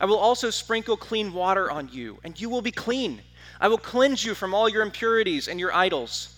I 0.00 0.04
will 0.04 0.18
also 0.18 0.50
sprinkle 0.50 0.96
clean 0.96 1.32
water 1.32 1.70
on 1.70 1.88
you, 1.92 2.18
and 2.24 2.40
you 2.40 2.48
will 2.48 2.62
be 2.62 2.72
clean 2.72 3.22
I 3.60 3.68
will 3.68 3.78
cleanse 3.78 4.24
you 4.24 4.34
from 4.34 4.54
all 4.54 4.68
your 4.68 4.82
impurities 4.82 5.46
and 5.46 5.60
your 5.60 5.72
idols. 5.74 6.34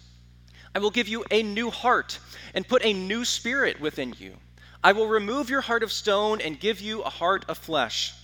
I 0.74 0.80
will 0.80 0.90
give 0.90 1.06
you 1.06 1.24
a 1.30 1.42
new 1.42 1.70
heart 1.70 2.18
and 2.52 2.66
put 2.66 2.84
a 2.84 2.92
new 2.92 3.24
spirit 3.24 3.80
within 3.80 4.14
you. 4.18 4.36
I 4.84 4.92
will 4.92 5.06
remove 5.06 5.48
your 5.48 5.60
heart 5.60 5.84
of 5.84 5.92
stone 5.92 6.40
and 6.40 6.58
give 6.58 6.80
you 6.80 7.02
a 7.02 7.10
heart 7.10 7.44
of 7.48 7.56
flesh. 7.56 8.14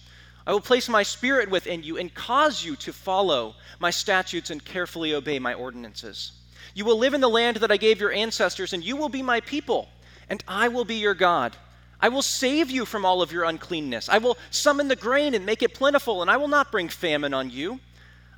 I 0.44 0.52
will 0.52 0.60
place 0.60 0.88
my 0.88 1.04
spirit 1.04 1.50
within 1.50 1.84
you 1.84 1.98
and 1.98 2.12
cause 2.12 2.64
you 2.64 2.74
to 2.76 2.92
follow 2.92 3.54
my 3.78 3.90
statutes 3.90 4.50
and 4.50 4.64
carefully 4.64 5.14
obey 5.14 5.38
my 5.38 5.54
ordinances. 5.54 6.32
You 6.74 6.84
will 6.84 6.98
live 6.98 7.14
in 7.14 7.20
the 7.20 7.28
land 7.28 7.58
that 7.58 7.70
I 7.70 7.76
gave 7.76 8.00
your 8.00 8.12
ancestors, 8.12 8.72
and 8.72 8.82
you 8.82 8.96
will 8.96 9.08
be 9.08 9.22
my 9.22 9.40
people, 9.40 9.88
and 10.28 10.42
I 10.48 10.66
will 10.68 10.84
be 10.84 10.96
your 10.96 11.14
God. 11.14 11.56
I 12.00 12.08
will 12.08 12.22
save 12.22 12.70
you 12.70 12.84
from 12.84 13.04
all 13.04 13.22
of 13.22 13.30
your 13.30 13.44
uncleanness. 13.44 14.08
I 14.08 14.18
will 14.18 14.36
summon 14.50 14.88
the 14.88 14.96
grain 14.96 15.34
and 15.34 15.46
make 15.46 15.62
it 15.62 15.74
plentiful, 15.74 16.22
and 16.22 16.30
I 16.30 16.38
will 16.38 16.48
not 16.48 16.72
bring 16.72 16.88
famine 16.88 17.34
on 17.34 17.50
you. 17.50 17.78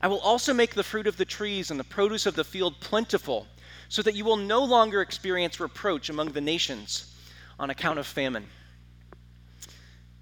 I 0.02 0.08
will 0.08 0.20
also 0.20 0.52
make 0.52 0.74
the 0.74 0.82
fruit 0.82 1.06
of 1.06 1.16
the 1.16 1.24
trees 1.24 1.70
and 1.70 1.80
the 1.80 1.84
produce 1.84 2.26
of 2.26 2.34
the 2.34 2.44
field 2.44 2.80
plentiful, 2.80 3.46
so 3.88 4.02
that 4.02 4.14
you 4.14 4.26
will 4.26 4.36
no 4.36 4.62
longer 4.62 5.00
experience 5.00 5.58
reproach 5.58 6.10
among 6.10 6.32
the 6.32 6.40
nations 6.40 7.10
on 7.60 7.68
account 7.68 7.98
of 7.98 8.06
famine. 8.06 8.46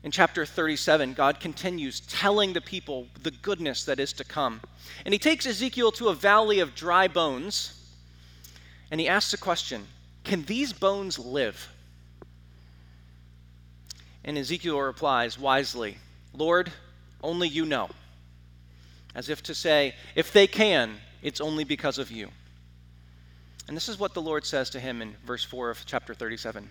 In 0.02 0.10
chapter 0.10 0.44
37, 0.44 1.14
God 1.14 1.40
continues 1.40 2.00
telling 2.00 2.52
the 2.52 2.60
people 2.60 3.06
the 3.22 3.30
goodness 3.30 3.84
that 3.84 4.00
is 4.00 4.12
to 4.14 4.24
come. 4.24 4.60
And 5.04 5.14
he 5.14 5.18
takes 5.18 5.46
Ezekiel 5.46 5.92
to 5.92 6.08
a 6.08 6.14
valley 6.14 6.58
of 6.58 6.74
dry 6.74 7.08
bones, 7.08 7.94
and 8.90 9.00
he 9.00 9.08
asks 9.08 9.32
a 9.32 9.38
question 9.38 9.86
Can 10.24 10.42
these 10.42 10.72
bones 10.72 11.18
live? 11.18 11.68
And 14.24 14.36
Ezekiel 14.36 14.80
replies 14.80 15.38
wisely, 15.38 15.96
Lord, 16.34 16.70
only 17.22 17.48
you 17.48 17.64
know 17.64 17.88
as 19.14 19.28
if 19.28 19.42
to 19.44 19.54
say, 19.54 19.94
if 20.14 20.32
they 20.32 20.46
can, 20.46 20.96
it's 21.22 21.40
only 21.40 21.64
because 21.64 21.98
of 21.98 22.10
you. 22.10 22.28
And 23.66 23.76
this 23.76 23.88
is 23.88 23.98
what 23.98 24.14
the 24.14 24.22
Lord 24.22 24.44
says 24.44 24.70
to 24.70 24.80
him 24.80 25.02
in 25.02 25.14
verse 25.24 25.44
4 25.44 25.70
of 25.70 25.84
chapter 25.86 26.14
37 26.14 26.68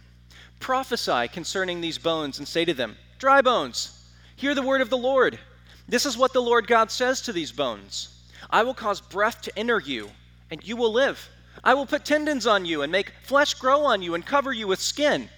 Prophesy 0.59 1.27
concerning 1.27 1.81
these 1.81 1.97
bones 1.97 2.39
and 2.39 2.47
say 2.47 2.65
to 2.65 2.73
them, 2.73 2.97
Dry 3.19 3.41
bones, 3.41 3.99
hear 4.35 4.55
the 4.55 4.61
word 4.61 4.81
of 4.81 4.89
the 4.89 4.97
Lord. 4.97 5.39
This 5.87 6.05
is 6.05 6.17
what 6.17 6.33
the 6.33 6.41
Lord 6.41 6.67
God 6.67 6.91
says 6.91 7.21
to 7.21 7.33
these 7.33 7.51
bones 7.51 8.13
I 8.49 8.63
will 8.63 8.73
cause 8.73 9.01
breath 9.01 9.41
to 9.43 9.59
enter 9.59 9.79
you, 9.79 10.09
and 10.51 10.65
you 10.65 10.75
will 10.75 10.91
live. 10.91 11.29
I 11.63 11.73
will 11.73 11.85
put 11.85 12.05
tendons 12.05 12.45
on 12.47 12.65
you 12.65 12.81
and 12.81 12.91
make 12.91 13.13
flesh 13.23 13.53
grow 13.55 13.85
on 13.85 14.01
you 14.01 14.15
and 14.15 14.25
cover 14.25 14.53
you 14.53 14.67
with 14.67 14.79
skin. 14.79 15.29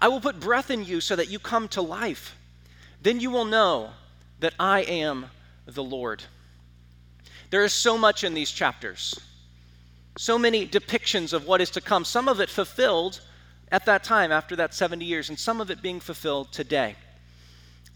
I 0.00 0.08
will 0.08 0.20
put 0.20 0.40
breath 0.40 0.70
in 0.70 0.84
you 0.84 1.00
so 1.00 1.16
that 1.16 1.30
you 1.30 1.38
come 1.38 1.68
to 1.68 1.82
life. 1.82 2.36
Then 3.02 3.20
you 3.20 3.30
will 3.30 3.44
know 3.44 3.90
that 4.40 4.54
I 4.58 4.80
am 4.82 5.26
the 5.66 5.84
Lord. 5.84 6.22
There 7.50 7.64
is 7.64 7.72
so 7.72 7.96
much 7.96 8.24
in 8.24 8.34
these 8.34 8.50
chapters, 8.50 9.18
so 10.18 10.38
many 10.38 10.66
depictions 10.66 11.32
of 11.32 11.46
what 11.46 11.60
is 11.60 11.70
to 11.70 11.80
come, 11.80 12.04
some 12.04 12.28
of 12.28 12.40
it 12.40 12.50
fulfilled 12.50 13.20
at 13.70 13.86
that 13.86 14.04
time 14.04 14.32
after 14.32 14.56
that 14.56 14.74
70 14.74 15.04
years, 15.04 15.28
and 15.28 15.38
some 15.38 15.60
of 15.60 15.70
it 15.70 15.82
being 15.82 16.00
fulfilled 16.00 16.52
today. 16.52 16.96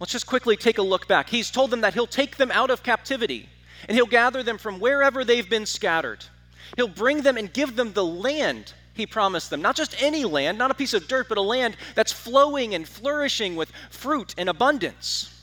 Let's 0.00 0.12
just 0.12 0.26
quickly 0.26 0.56
take 0.56 0.78
a 0.78 0.82
look 0.82 1.06
back. 1.06 1.28
He's 1.28 1.50
told 1.50 1.70
them 1.70 1.82
that 1.82 1.94
he'll 1.94 2.06
take 2.06 2.36
them 2.36 2.50
out 2.50 2.70
of 2.70 2.82
captivity 2.82 3.48
and 3.88 3.96
he'll 3.96 4.06
gather 4.06 4.42
them 4.42 4.58
from 4.58 4.80
wherever 4.80 5.24
they've 5.24 5.48
been 5.48 5.66
scattered. 5.66 6.24
He'll 6.76 6.88
bring 6.88 7.22
them 7.22 7.36
and 7.36 7.52
give 7.52 7.76
them 7.76 7.92
the 7.92 8.04
land 8.04 8.72
he 8.94 9.06
promised 9.06 9.50
them. 9.50 9.62
Not 9.62 9.76
just 9.76 10.00
any 10.02 10.24
land, 10.24 10.58
not 10.58 10.70
a 10.70 10.74
piece 10.74 10.94
of 10.94 11.08
dirt, 11.08 11.28
but 11.28 11.38
a 11.38 11.42
land 11.42 11.76
that's 11.94 12.12
flowing 12.12 12.74
and 12.74 12.86
flourishing 12.86 13.56
with 13.56 13.72
fruit 13.90 14.34
and 14.38 14.48
abundance. 14.48 15.36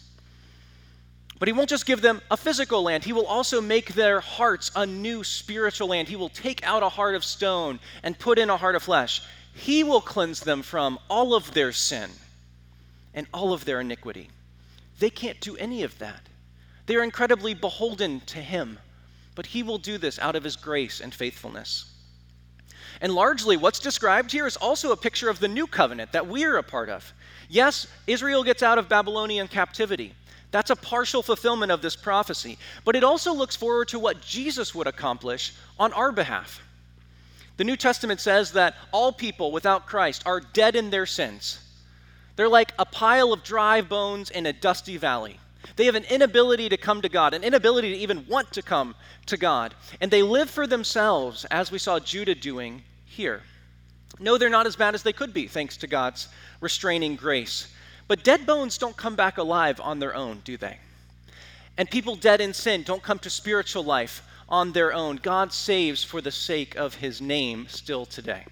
But 1.40 1.48
he 1.48 1.54
won't 1.54 1.70
just 1.70 1.86
give 1.86 2.02
them 2.02 2.22
a 2.32 2.38
physical 2.38 2.82
land, 2.82 3.04
he 3.04 3.14
will 3.14 3.28
also 3.28 3.62
make 3.62 3.94
their 3.94 4.20
hearts 4.20 4.72
a 4.76 4.86
new 4.86 5.24
spiritual 5.24 5.90
land. 5.90 6.08
He 6.08 6.16
will 6.16 6.30
take 6.30 6.66
out 6.66 6.82
a 6.82 6.90
heart 6.90 7.16
of 7.16 7.24
stone 7.24 7.80
and 8.02 8.18
put 8.18 8.40
in 8.40 8.50
a 8.50 8.58
heart 8.58 8.76
of 8.76 8.84
flesh. 8.84 9.22
He 9.58 9.84
will 9.84 10.02
cleanse 10.02 10.40
them 10.40 10.62
from 10.62 11.00
all 11.10 11.34
of 11.34 11.54
their 11.54 11.72
sin 11.72 12.12
and 13.16 13.26
all 13.34 13.54
of 13.54 13.66
their 13.66 13.82
iniquity. 13.82 14.30
They 15.00 15.10
can't 15.10 15.40
do 15.42 15.58
any 15.58 15.82
of 15.82 15.98
that. 15.98 16.22
They 16.86 16.96
are 16.96 17.04
incredibly 17.04 17.56
beholden 17.56 18.22
to 18.28 18.38
him, 18.38 18.78
but 19.34 19.48
he 19.48 19.64
will 19.64 19.80
do 19.80 19.98
this 19.98 20.20
out 20.20 20.36
of 20.36 20.44
his 20.44 20.56
grace 20.56 21.02
and 21.02 21.14
faithfulness. 21.14 21.92
And 23.02 23.14
largely, 23.14 23.58
what's 23.58 23.80
described 23.80 24.32
here 24.32 24.46
is 24.46 24.58
also 24.58 24.92
a 24.92 24.98
picture 24.98 25.30
of 25.30 25.40
the 25.40 25.48
new 25.48 25.66
covenant 25.66 26.12
that 26.12 26.28
we're 26.28 26.58
a 26.58 26.64
part 26.64 26.90
of. 26.90 27.12
Yes, 27.50 27.88
Israel 28.06 28.44
gets 28.44 28.62
out 28.62 28.78
of 28.78 28.88
Babylonian 28.88 29.48
captivity. 29.48 30.14
That's 30.52 30.70
a 30.70 30.76
partial 30.76 31.24
fulfillment 31.24 31.72
of 31.72 31.82
this 31.82 31.96
prophecy. 31.96 32.60
But 32.86 32.96
it 32.96 33.04
also 33.04 33.34
looks 33.34 33.56
forward 33.56 33.88
to 33.90 34.00
what 34.00 34.22
Jesus 34.22 34.74
would 34.76 34.88
accomplish 34.88 35.54
on 35.80 35.94
our 35.94 36.12
behalf. 36.12 36.62
The 37.58 37.64
New 37.64 37.76
Testament 37.76 38.20
says 38.20 38.52
that 38.54 38.76
all 38.92 39.12
people 39.12 39.52
without 39.52 39.88
Christ 39.88 40.24
are 40.26 40.40
dead 40.40 40.76
in 40.76 40.92
their 40.92 41.08
sins. 41.08 41.60
They're 42.36 42.48
like 42.48 42.72
a 42.78 42.86
pile 42.86 43.34
of 43.34 43.44
dry 43.44 43.82
bones 43.82 44.30
in 44.30 44.46
a 44.46 44.54
dusty 44.54 44.98
valley. 44.98 45.40
They 45.76 45.86
have 45.86 45.96
an 45.96 46.06
inability 46.06 46.70
to 46.70 46.78
come 46.78 47.02
to 47.02 47.10
God, 47.10 47.34
an 47.34 47.44
inability 47.44 47.94
to 47.94 47.98
even 47.98 48.26
want 48.28 48.54
to 48.54 48.62
come 48.62 48.96
to 49.26 49.38
God. 49.38 49.74
And 50.00 50.12
they 50.12 50.22
live 50.22 50.50
for 50.50 50.68
themselves, 50.68 51.46
as 51.46 51.72
we 51.72 51.80
saw 51.80 52.00
Judah 52.00 52.36
doing 52.36 52.84
here. 53.06 53.42
No, 54.20 54.38
they're 54.38 54.50
not 54.50 54.68
as 54.68 54.76
bad 54.76 54.96
as 54.96 55.04
they 55.04 55.14
could 55.14 55.34
be, 55.34 55.48
thanks 55.48 55.78
to 55.78 55.88
God's 55.88 56.28
restraining 56.62 57.16
grace. 57.16 57.74
But 58.08 58.24
dead 58.24 58.46
bones 58.46 58.78
don't 58.78 58.96
come 58.96 59.16
back 59.16 59.38
alive 59.38 59.82
on 59.82 60.00
their 60.00 60.16
own, 60.16 60.42
do 60.46 60.58
they? 60.58 60.78
And 61.78 61.90
people 61.90 62.16
dead 62.16 62.40
in 62.40 62.54
sin 62.54 62.84
don't 62.84 63.04
come 63.04 63.20
to 63.20 63.30
spiritual 63.30 63.84
life 63.84 64.24
on 64.50 64.72
their 64.72 64.94
own. 64.94 65.18
God 65.18 65.52
saves 65.54 66.04
for 66.04 66.22
the 66.22 66.32
sake 66.32 66.76
of 66.76 66.96
his 66.96 67.22
name 67.22 67.68
still 67.70 68.06
today. 68.06 68.46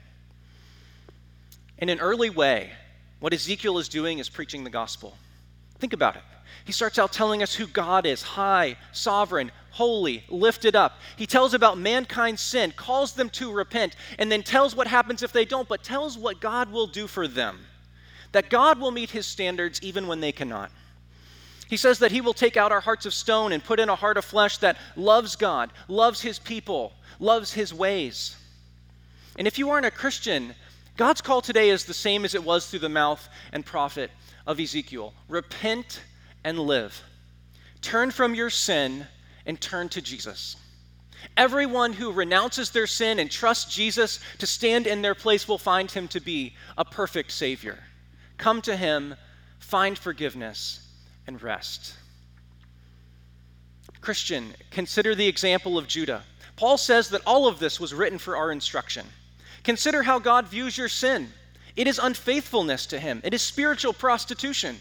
In 1.78 1.90
an 1.90 2.00
early 2.00 2.30
way, 2.30 2.72
what 3.20 3.34
Ezekiel 3.34 3.78
is 3.78 3.90
doing 3.90 4.20
is 4.20 4.30
preaching 4.30 4.64
the 4.64 4.70
gospel. 4.70 5.18
Think 5.80 5.94
about 5.94 6.16
it. 6.16 6.24
He 6.64 6.72
starts 6.72 6.98
out 6.98 7.14
telling 7.14 7.44
us 7.44 7.54
who 7.54 7.68
God 7.68 8.06
is 8.06 8.22
high, 8.22 8.78
sovereign, 8.92 9.52
holy, 9.72 10.24
lifted 10.30 10.76
up. 10.76 11.00
He 11.16 11.28
tells 11.28 11.54
about 11.54 11.78
mankind's 11.78 12.42
sin, 12.42 12.72
calls 12.76 13.14
them 13.14 13.30
to 13.32 13.52
repent, 13.52 13.96
and 14.18 14.32
then 14.32 14.42
tells 14.42 14.76
what 14.76 14.88
happens 14.88 15.22
if 15.22 15.32
they 15.32 15.46
don't, 15.46 15.68
but 15.68 15.84
tells 15.84 16.18
what 16.18 16.40
God 16.40 16.72
will 16.72 16.88
do 16.88 17.08
for 17.08 17.28
them. 17.28 17.60
That 18.32 18.50
God 18.50 18.80
will 18.80 18.92
meet 18.92 19.12
his 19.12 19.26
standards 19.26 19.80
even 19.84 20.08
when 20.08 20.22
they 20.22 20.32
cannot. 20.32 20.72
He 21.68 21.78
says 21.78 22.00
that 22.00 22.12
he 22.12 22.22
will 22.22 22.34
take 22.34 22.58
out 22.58 22.72
our 22.72 22.82
hearts 22.82 23.06
of 23.06 23.14
stone 23.14 23.52
and 23.52 23.64
put 23.64 23.80
in 23.80 23.90
a 23.90 23.96
heart 23.96 24.18
of 24.18 24.26
flesh 24.26 24.58
that 24.60 24.78
loves 24.96 25.36
God, 25.36 25.72
loves 25.88 26.22
his 26.22 26.38
people, 26.38 26.94
loves 27.20 27.54
his 27.54 27.74
ways. 27.74 28.36
And 29.38 29.48
if 29.48 29.58
you 29.58 29.70
aren't 29.70 29.86
a 29.86 29.92
Christian, 29.92 30.54
God's 30.98 31.22
call 31.22 31.42
today 31.42 31.70
is 31.70 31.86
the 31.86 31.94
same 31.94 32.24
as 32.24 32.36
it 32.36 32.44
was 32.44 32.68
through 32.70 32.80
the 32.80 32.90
mouth 32.90 33.28
and 33.52 33.66
prophet 33.66 34.12
of 34.48 34.60
Ezekiel 34.60 35.14
repent 35.28 36.02
and 36.44 36.60
live. 36.60 37.02
Turn 37.82 38.12
from 38.12 38.36
your 38.36 38.50
sin 38.50 39.06
and 39.46 39.60
turn 39.60 39.90
to 39.90 40.02
Jesus. 40.02 40.56
Everyone 41.36 41.94
who 41.94 42.12
renounces 42.12 42.70
their 42.70 42.88
sin 42.88 43.20
and 43.20 43.30
trusts 43.30 43.74
Jesus 43.74 44.20
to 44.38 44.46
stand 44.46 44.88
in 44.88 45.02
their 45.02 45.16
place 45.16 45.48
will 45.48 45.58
find 45.58 45.90
him 45.90 46.08
to 46.10 46.20
be 46.20 46.54
a 46.78 46.86
perfect 46.86 47.32
Savior. 47.32 47.80
Come 48.38 48.62
to 48.64 48.76
him, 48.76 49.16
find 49.60 49.98
forgiveness, 49.98 50.85
and 51.28 51.42
rest. 51.42 51.96
Christian, 54.02 54.54
consider 54.72 55.16
the 55.16 55.28
example 55.28 55.78
of 55.78 55.88
Judah. 55.88 56.24
Paul 56.56 56.78
says 56.78 57.10
that 57.10 57.22
all 57.26 57.48
of 57.48 57.60
this 57.60 57.80
was 57.80 57.94
written 57.94 58.20
for 58.20 58.38
our 58.38 58.52
instruction. 58.52 59.06
Consider 59.64 60.04
how 60.04 60.20
God 60.20 60.48
views 60.48 60.78
your 60.78 60.90
sin. 60.90 61.32
It 61.76 61.88
is 61.88 62.00
unfaithfulness 62.00 62.86
to 62.88 63.00
him, 63.00 63.22
it 63.24 63.34
is 63.34 63.42
spiritual 63.42 63.94
prostitution. 63.94 64.80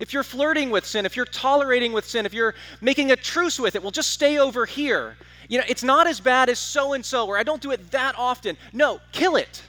If 0.00 0.12
you're 0.12 0.22
flirting 0.22 0.70
with 0.70 0.86
sin, 0.86 1.06
if 1.06 1.16
you're 1.16 1.26
tolerating 1.26 1.92
with 1.92 2.06
sin, 2.06 2.26
if 2.26 2.32
you're 2.32 2.54
making 2.80 3.12
a 3.12 3.16
truce 3.16 3.60
with 3.60 3.76
it, 3.76 3.82
well, 3.82 3.90
just 3.90 4.10
stay 4.10 4.38
over 4.38 4.64
here. 4.64 5.16
You 5.48 5.58
know, 5.58 5.64
it's 5.68 5.82
not 5.82 6.06
as 6.06 6.18
bad 6.18 6.48
as 6.48 6.58
so 6.58 6.94
and 6.94 7.04
so, 7.04 7.26
or 7.26 7.36
I 7.36 7.42
don't 7.42 7.60
do 7.60 7.72
it 7.72 7.90
that 7.90 8.14
often. 8.16 8.56
No, 8.72 9.00
kill 9.12 9.36
it. 9.36 9.62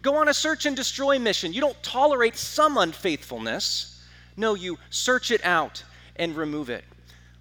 Go 0.00 0.16
on 0.16 0.28
a 0.28 0.34
search 0.34 0.66
and 0.66 0.74
destroy 0.74 1.18
mission. 1.18 1.52
You 1.52 1.60
don't 1.60 1.80
tolerate 1.82 2.36
some 2.36 2.78
unfaithfulness. 2.78 3.97
No, 4.38 4.54
you 4.54 4.78
search 4.88 5.32
it 5.32 5.44
out 5.44 5.82
and 6.14 6.36
remove 6.36 6.70
it. 6.70 6.84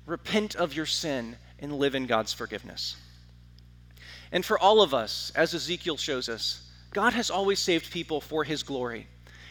Repent 0.08 0.56
of 0.56 0.74
your 0.74 0.88
sin 0.88 1.36
and 1.60 1.78
live 1.78 1.94
in 1.94 2.08
God's 2.08 2.34
forgiveness. 2.34 2.96
And 4.32 4.44
for 4.44 4.58
all 4.58 4.82
of 4.82 4.96
us, 4.96 5.32
as 5.36 5.54
Ezekiel 5.54 5.98
shows 5.98 6.28
us, 6.28 6.68
God 6.92 7.14
has 7.14 7.30
always 7.30 7.60
saved 7.60 7.92
people 7.92 8.20
for 8.20 8.44
his 8.44 8.64
glory. 8.64 9.06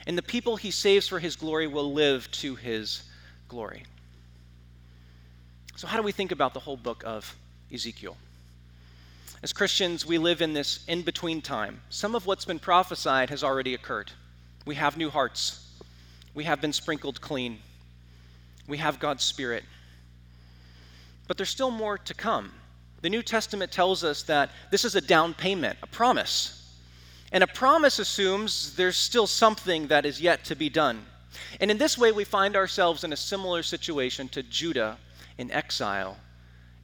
And 0.08 0.18
the 0.18 0.22
people 0.22 0.56
he 0.56 0.72
saves 0.72 1.06
for 1.06 1.20
his 1.20 1.36
glory 1.36 1.68
will 1.68 1.92
live 1.92 2.28
to 2.32 2.56
his 2.56 3.04
glory. 3.46 3.84
So, 5.76 5.86
how 5.86 5.96
do 5.96 6.02
we 6.02 6.12
think 6.12 6.32
about 6.32 6.52
the 6.52 6.60
whole 6.60 6.76
book 6.76 7.04
of 7.06 7.36
Ezekiel? 7.72 8.16
As 9.42 9.52
Christians, 9.52 10.04
we 10.04 10.18
live 10.18 10.42
in 10.42 10.52
this 10.52 10.84
in 10.88 11.02
between 11.02 11.42
time. 11.42 11.80
Some 11.90 12.16
of 12.16 12.26
what's 12.26 12.44
been 12.44 12.58
prophesied 12.58 13.30
has 13.30 13.44
already 13.44 13.74
occurred. 13.74 14.10
We 14.64 14.74
have 14.76 14.96
new 14.96 15.10
hearts, 15.10 15.65
we 16.36 16.44
have 16.44 16.60
been 16.60 16.72
sprinkled 16.72 17.20
clean, 17.20 17.58
we 18.68 18.76
have 18.76 19.00
God's 19.00 19.24
Spirit. 19.24 19.64
But 21.26 21.38
there's 21.38 21.48
still 21.48 21.70
more 21.70 21.98
to 21.98 22.14
come. 22.14 22.52
The 23.00 23.10
New 23.10 23.22
Testament 23.22 23.72
tells 23.72 24.04
us 24.04 24.22
that 24.24 24.50
this 24.70 24.84
is 24.84 24.94
a 24.94 25.00
down 25.00 25.32
payment, 25.32 25.78
a 25.82 25.86
promise. 25.86 26.76
And 27.32 27.42
a 27.42 27.46
promise 27.46 27.98
assumes 27.98 28.76
there's 28.76 28.96
still 28.96 29.26
something 29.26 29.88
that 29.88 30.04
is 30.04 30.20
yet 30.20 30.44
to 30.44 30.54
be 30.54 30.68
done. 30.68 31.06
And 31.58 31.70
in 31.70 31.78
this 31.78 31.96
way, 31.96 32.12
we 32.12 32.24
find 32.24 32.54
ourselves 32.54 33.02
in 33.02 33.12
a 33.12 33.16
similar 33.16 33.62
situation 33.62 34.28
to 34.28 34.42
Judah 34.42 34.98
in 35.38 35.50
exile 35.50 36.18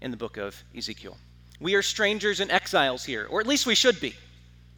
in 0.01 0.11
the 0.11 0.17
book 0.17 0.39
of 0.39 0.63
Ezekiel. 0.77 1.17
We 1.61 1.75
are 1.75 1.83
strangers 1.83 2.41
and 2.41 2.51
exiles 2.51 3.05
here, 3.05 3.27
or 3.31 3.41
at 3.41 3.47
least 3.47 3.67
we 3.67 3.75
should 3.75 4.01
be. 4.01 4.15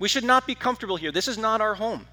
We 0.00 0.08
should 0.08 0.24
not 0.24 0.46
be 0.46 0.54
comfortable 0.54 0.96
here. 0.96 1.12
This 1.12 1.28
is 1.28 1.38
not 1.38 1.60
our 1.60 1.74
home. 1.74 2.06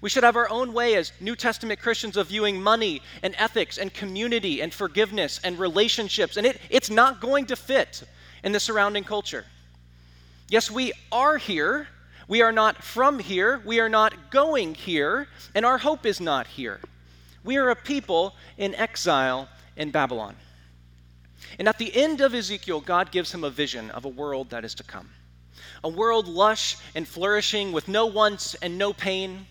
We 0.00 0.10
should 0.10 0.24
have 0.24 0.36
our 0.36 0.48
own 0.50 0.72
way 0.72 0.96
as 0.96 1.12
New 1.20 1.36
Testament 1.36 1.80
Christians 1.80 2.16
of 2.16 2.28
viewing 2.28 2.60
money 2.60 3.02
and 3.22 3.34
ethics 3.38 3.78
and 3.78 3.92
community 3.92 4.60
and 4.60 4.72
forgiveness 4.72 5.40
and 5.44 5.58
relationships. 5.58 6.36
And 6.36 6.46
it, 6.46 6.60
it's 6.70 6.90
not 6.90 7.20
going 7.20 7.46
to 7.46 7.56
fit 7.56 8.02
in 8.42 8.52
the 8.52 8.60
surrounding 8.60 9.04
culture. 9.04 9.44
Yes, 10.48 10.70
we 10.70 10.92
are 11.10 11.38
here. 11.38 11.88
We 12.28 12.42
are 12.42 12.52
not 12.52 12.82
from 12.82 13.18
here. 13.18 13.62
We 13.64 13.80
are 13.80 13.88
not 13.88 14.30
going 14.30 14.74
here. 14.74 15.28
And 15.54 15.64
our 15.64 15.78
hope 15.78 16.04
is 16.04 16.20
not 16.20 16.46
here. 16.46 16.80
We 17.44 17.56
are 17.56 17.70
a 17.70 17.76
people 17.76 18.34
in 18.58 18.74
exile 18.74 19.48
in 19.76 19.90
Babylon. 19.90 20.36
And 21.58 21.68
at 21.68 21.78
the 21.78 21.94
end 21.94 22.20
of 22.20 22.34
Ezekiel, 22.34 22.80
God 22.80 23.10
gives 23.10 23.32
him 23.32 23.44
a 23.44 23.50
vision 23.50 23.90
of 23.90 24.04
a 24.04 24.08
world 24.08 24.50
that 24.50 24.64
is 24.64 24.74
to 24.76 24.82
come. 24.82 25.10
A 25.84 25.88
world 25.88 26.28
lush 26.28 26.76
and 26.94 27.06
flourishing 27.06 27.72
with 27.72 27.88
no 27.88 28.06
wants 28.06 28.54
and 28.54 28.78
no 28.78 28.92
pain. 28.92 29.46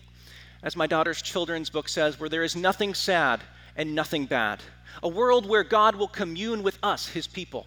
As 0.62 0.76
my 0.76 0.86
daughter's 0.86 1.22
children's 1.22 1.70
book 1.70 1.88
says, 1.88 2.20
where 2.20 2.28
there 2.28 2.42
is 2.42 2.54
nothing 2.54 2.94
sad 2.94 3.40
and 3.76 3.94
nothing 3.94 4.26
bad. 4.26 4.60
A 5.02 5.08
world 5.08 5.46
where 5.46 5.64
God 5.64 5.96
will 5.96 6.08
commune 6.08 6.62
with 6.62 6.78
us, 6.82 7.08
his 7.08 7.26
people. 7.26 7.66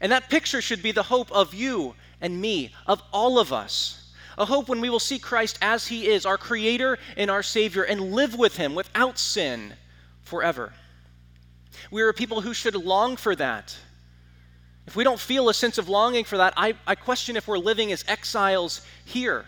And 0.00 0.12
that 0.12 0.30
picture 0.30 0.62
should 0.62 0.82
be 0.82 0.92
the 0.92 1.02
hope 1.02 1.30
of 1.32 1.52
you 1.54 1.94
and 2.20 2.40
me, 2.40 2.72
of 2.86 3.02
all 3.12 3.38
of 3.38 3.52
us. 3.52 4.12
A 4.38 4.44
hope 4.44 4.68
when 4.68 4.80
we 4.80 4.88
will 4.88 5.00
see 5.00 5.18
Christ 5.18 5.58
as 5.60 5.88
he 5.88 6.06
is, 6.06 6.24
our 6.24 6.38
Creator 6.38 6.98
and 7.16 7.30
our 7.30 7.42
Savior, 7.42 7.82
and 7.82 8.12
live 8.12 8.38
with 8.38 8.56
him 8.56 8.74
without 8.74 9.18
sin 9.18 9.74
forever. 10.22 10.72
We 11.90 12.02
are 12.02 12.12
people 12.12 12.40
who 12.40 12.54
should 12.54 12.74
long 12.76 13.16
for 13.16 13.34
that. 13.34 13.76
If 14.86 14.96
we 14.96 15.04
don't 15.04 15.20
feel 15.20 15.48
a 15.48 15.54
sense 15.54 15.76
of 15.76 15.88
longing 15.88 16.24
for 16.24 16.38
that, 16.38 16.54
I, 16.56 16.74
I 16.86 16.94
question 16.94 17.36
if 17.36 17.48
we're 17.48 17.58
living 17.58 17.92
as 17.92 18.04
exiles 18.08 18.80
here. 19.04 19.44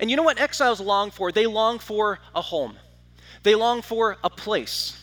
And 0.00 0.10
you 0.10 0.16
know 0.16 0.22
what 0.22 0.40
exiles 0.40 0.80
long 0.80 1.10
for? 1.10 1.32
They 1.32 1.46
long 1.46 1.78
for 1.78 2.18
a 2.34 2.42
home, 2.42 2.76
they 3.42 3.54
long 3.54 3.82
for 3.82 4.16
a 4.22 4.30
place. 4.30 5.02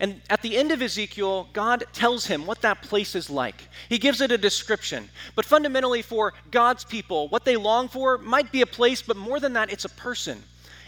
And 0.00 0.20
at 0.28 0.42
the 0.42 0.56
end 0.56 0.72
of 0.72 0.82
Ezekiel, 0.82 1.48
God 1.52 1.84
tells 1.92 2.26
him 2.26 2.44
what 2.44 2.62
that 2.62 2.82
place 2.82 3.14
is 3.14 3.30
like. 3.30 3.68
He 3.88 3.98
gives 3.98 4.20
it 4.20 4.32
a 4.32 4.38
description. 4.38 5.08
But 5.36 5.44
fundamentally, 5.44 6.02
for 6.02 6.32
God's 6.50 6.82
people, 6.82 7.28
what 7.28 7.44
they 7.44 7.56
long 7.56 7.86
for 7.86 8.18
might 8.18 8.50
be 8.50 8.62
a 8.62 8.66
place, 8.66 9.00
but 9.00 9.16
more 9.16 9.38
than 9.38 9.52
that, 9.52 9.72
it's 9.72 9.84
a 9.84 9.90
person. 9.90 10.42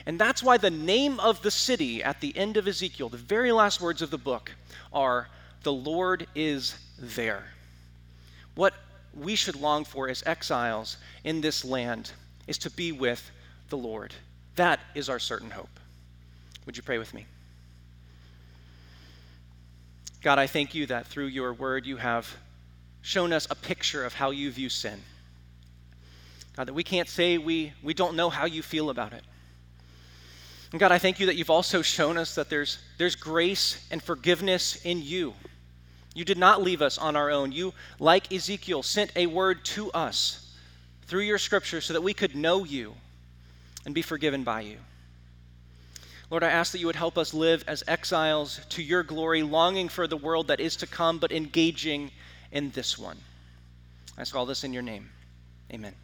And 0.07 0.19
that's 0.19 0.43
why 0.43 0.57
the 0.57 0.71
name 0.71 1.21
of 1.21 1.41
the 1.43 1.51
city 1.53 2.03
at 2.03 2.21
the 2.21 2.37
end 2.37 2.57
of 2.57 2.67
Ezekiel, 2.67 3.09
the 3.09 3.17
very 3.17 3.53
last 3.53 3.81
words 3.81 4.03
of 4.03 4.11
the 4.11 4.19
book, 4.19 4.51
are 4.93 5.29
The 5.63 5.73
Lord 5.73 6.27
is 6.35 6.77
there. 6.99 7.45
What 8.57 8.75
we 9.15 9.37
should 9.37 9.57
long 9.57 9.85
for 9.85 10.09
as 10.09 10.25
exiles 10.27 10.97
in 11.23 11.41
this 11.41 11.65
land 11.65 12.11
is 12.47 12.59
to 12.59 12.71
be 12.71 12.93
with 12.93 13.31
the 13.69 13.77
Lord. 13.77 14.15
That 14.57 14.81
is 14.95 15.09
our 15.09 15.19
certain 15.19 15.51
hope. 15.51 15.69
Would 16.67 16.77
you 16.77 16.83
pray 16.83 16.99
with 16.99 17.13
me? 17.13 17.27
God, 20.23 20.39
I 20.39 20.47
thank 20.47 20.75
you 20.75 20.87
that 20.87 21.07
through 21.07 21.27
your 21.27 21.53
word 21.53 21.85
you 21.85 21.99
have 21.99 22.35
shown 23.03 23.33
us 23.33 23.47
a 23.51 23.55
picture 23.55 24.05
of 24.05 24.15
how 24.15 24.31
you 24.31 24.51
view 24.51 24.71
sin. 24.71 25.03
God, 26.57 26.69
that 26.69 26.73
we 26.73 26.85
can't 26.85 27.09
say 27.09 27.37
we, 27.37 27.73
we 27.83 27.93
don't 27.93 28.17
know 28.17 28.31
how 28.31 28.47
you 28.47 28.63
feel 28.63 28.89
about 28.89 29.13
it. 29.13 29.23
And 30.73 30.81
God, 30.81 30.93
I 30.93 30.99
thank 30.99 31.21
you 31.21 31.27
that 31.27 31.37
you've 31.37 31.51
also 31.51 31.83
shown 31.83 32.17
us 32.17 32.35
that 32.37 32.49
there's, 32.49 32.79
there's 32.97 33.17
grace 33.17 33.87
and 33.91 34.03
forgiveness 34.03 34.85
in 34.85 35.03
you. 35.03 35.35
You 36.15 36.25
did 36.25 36.39
not 36.39 36.63
leave 36.63 36.81
us 36.81 36.97
on 36.97 37.17
our 37.17 37.31
own. 37.31 37.53
You, 37.53 37.75
like 37.99 38.33
Ezekiel, 38.33 38.83
sent 38.83 39.13
a 39.17 39.27
word 39.27 39.65
to 39.67 39.91
us 39.93 40.44
through 41.07 41.23
your 41.23 41.39
scripture 41.39 41.81
so 41.81 41.93
that 41.93 42.03
we 42.03 42.15
could 42.15 42.35
know 42.35 42.65
you 42.65 42.95
and 43.85 43.95
be 43.95 44.03
forgiven 44.03 44.45
by 44.45 44.63
you. 44.63 44.79
Lord, 46.31 46.43
I 46.43 46.51
ask 46.51 46.73
that 46.73 46.79
you 46.79 46.87
would 46.87 46.97
help 46.97 47.19
us 47.19 47.35
live 47.35 47.65
as 47.67 47.85
exiles 47.87 48.61
to 48.71 48.83
your 48.83 49.03
glory, 49.03 49.43
longing 49.43 49.89
for 49.89 50.07
the 50.07 50.17
world 50.17 50.49
that 50.49 50.61
is 50.61 50.77
to 50.77 50.87
come, 50.87 51.19
but 51.19 51.33
engaging 51.33 52.11
in 52.51 52.71
this 52.71 52.99
one. 52.99 53.19
I 54.17 54.23
ask 54.23 54.35
all 54.35 54.47
this 54.47 54.65
in 54.65 54.73
your 54.73 54.83
name. 54.83 55.11
Amen. 55.73 55.95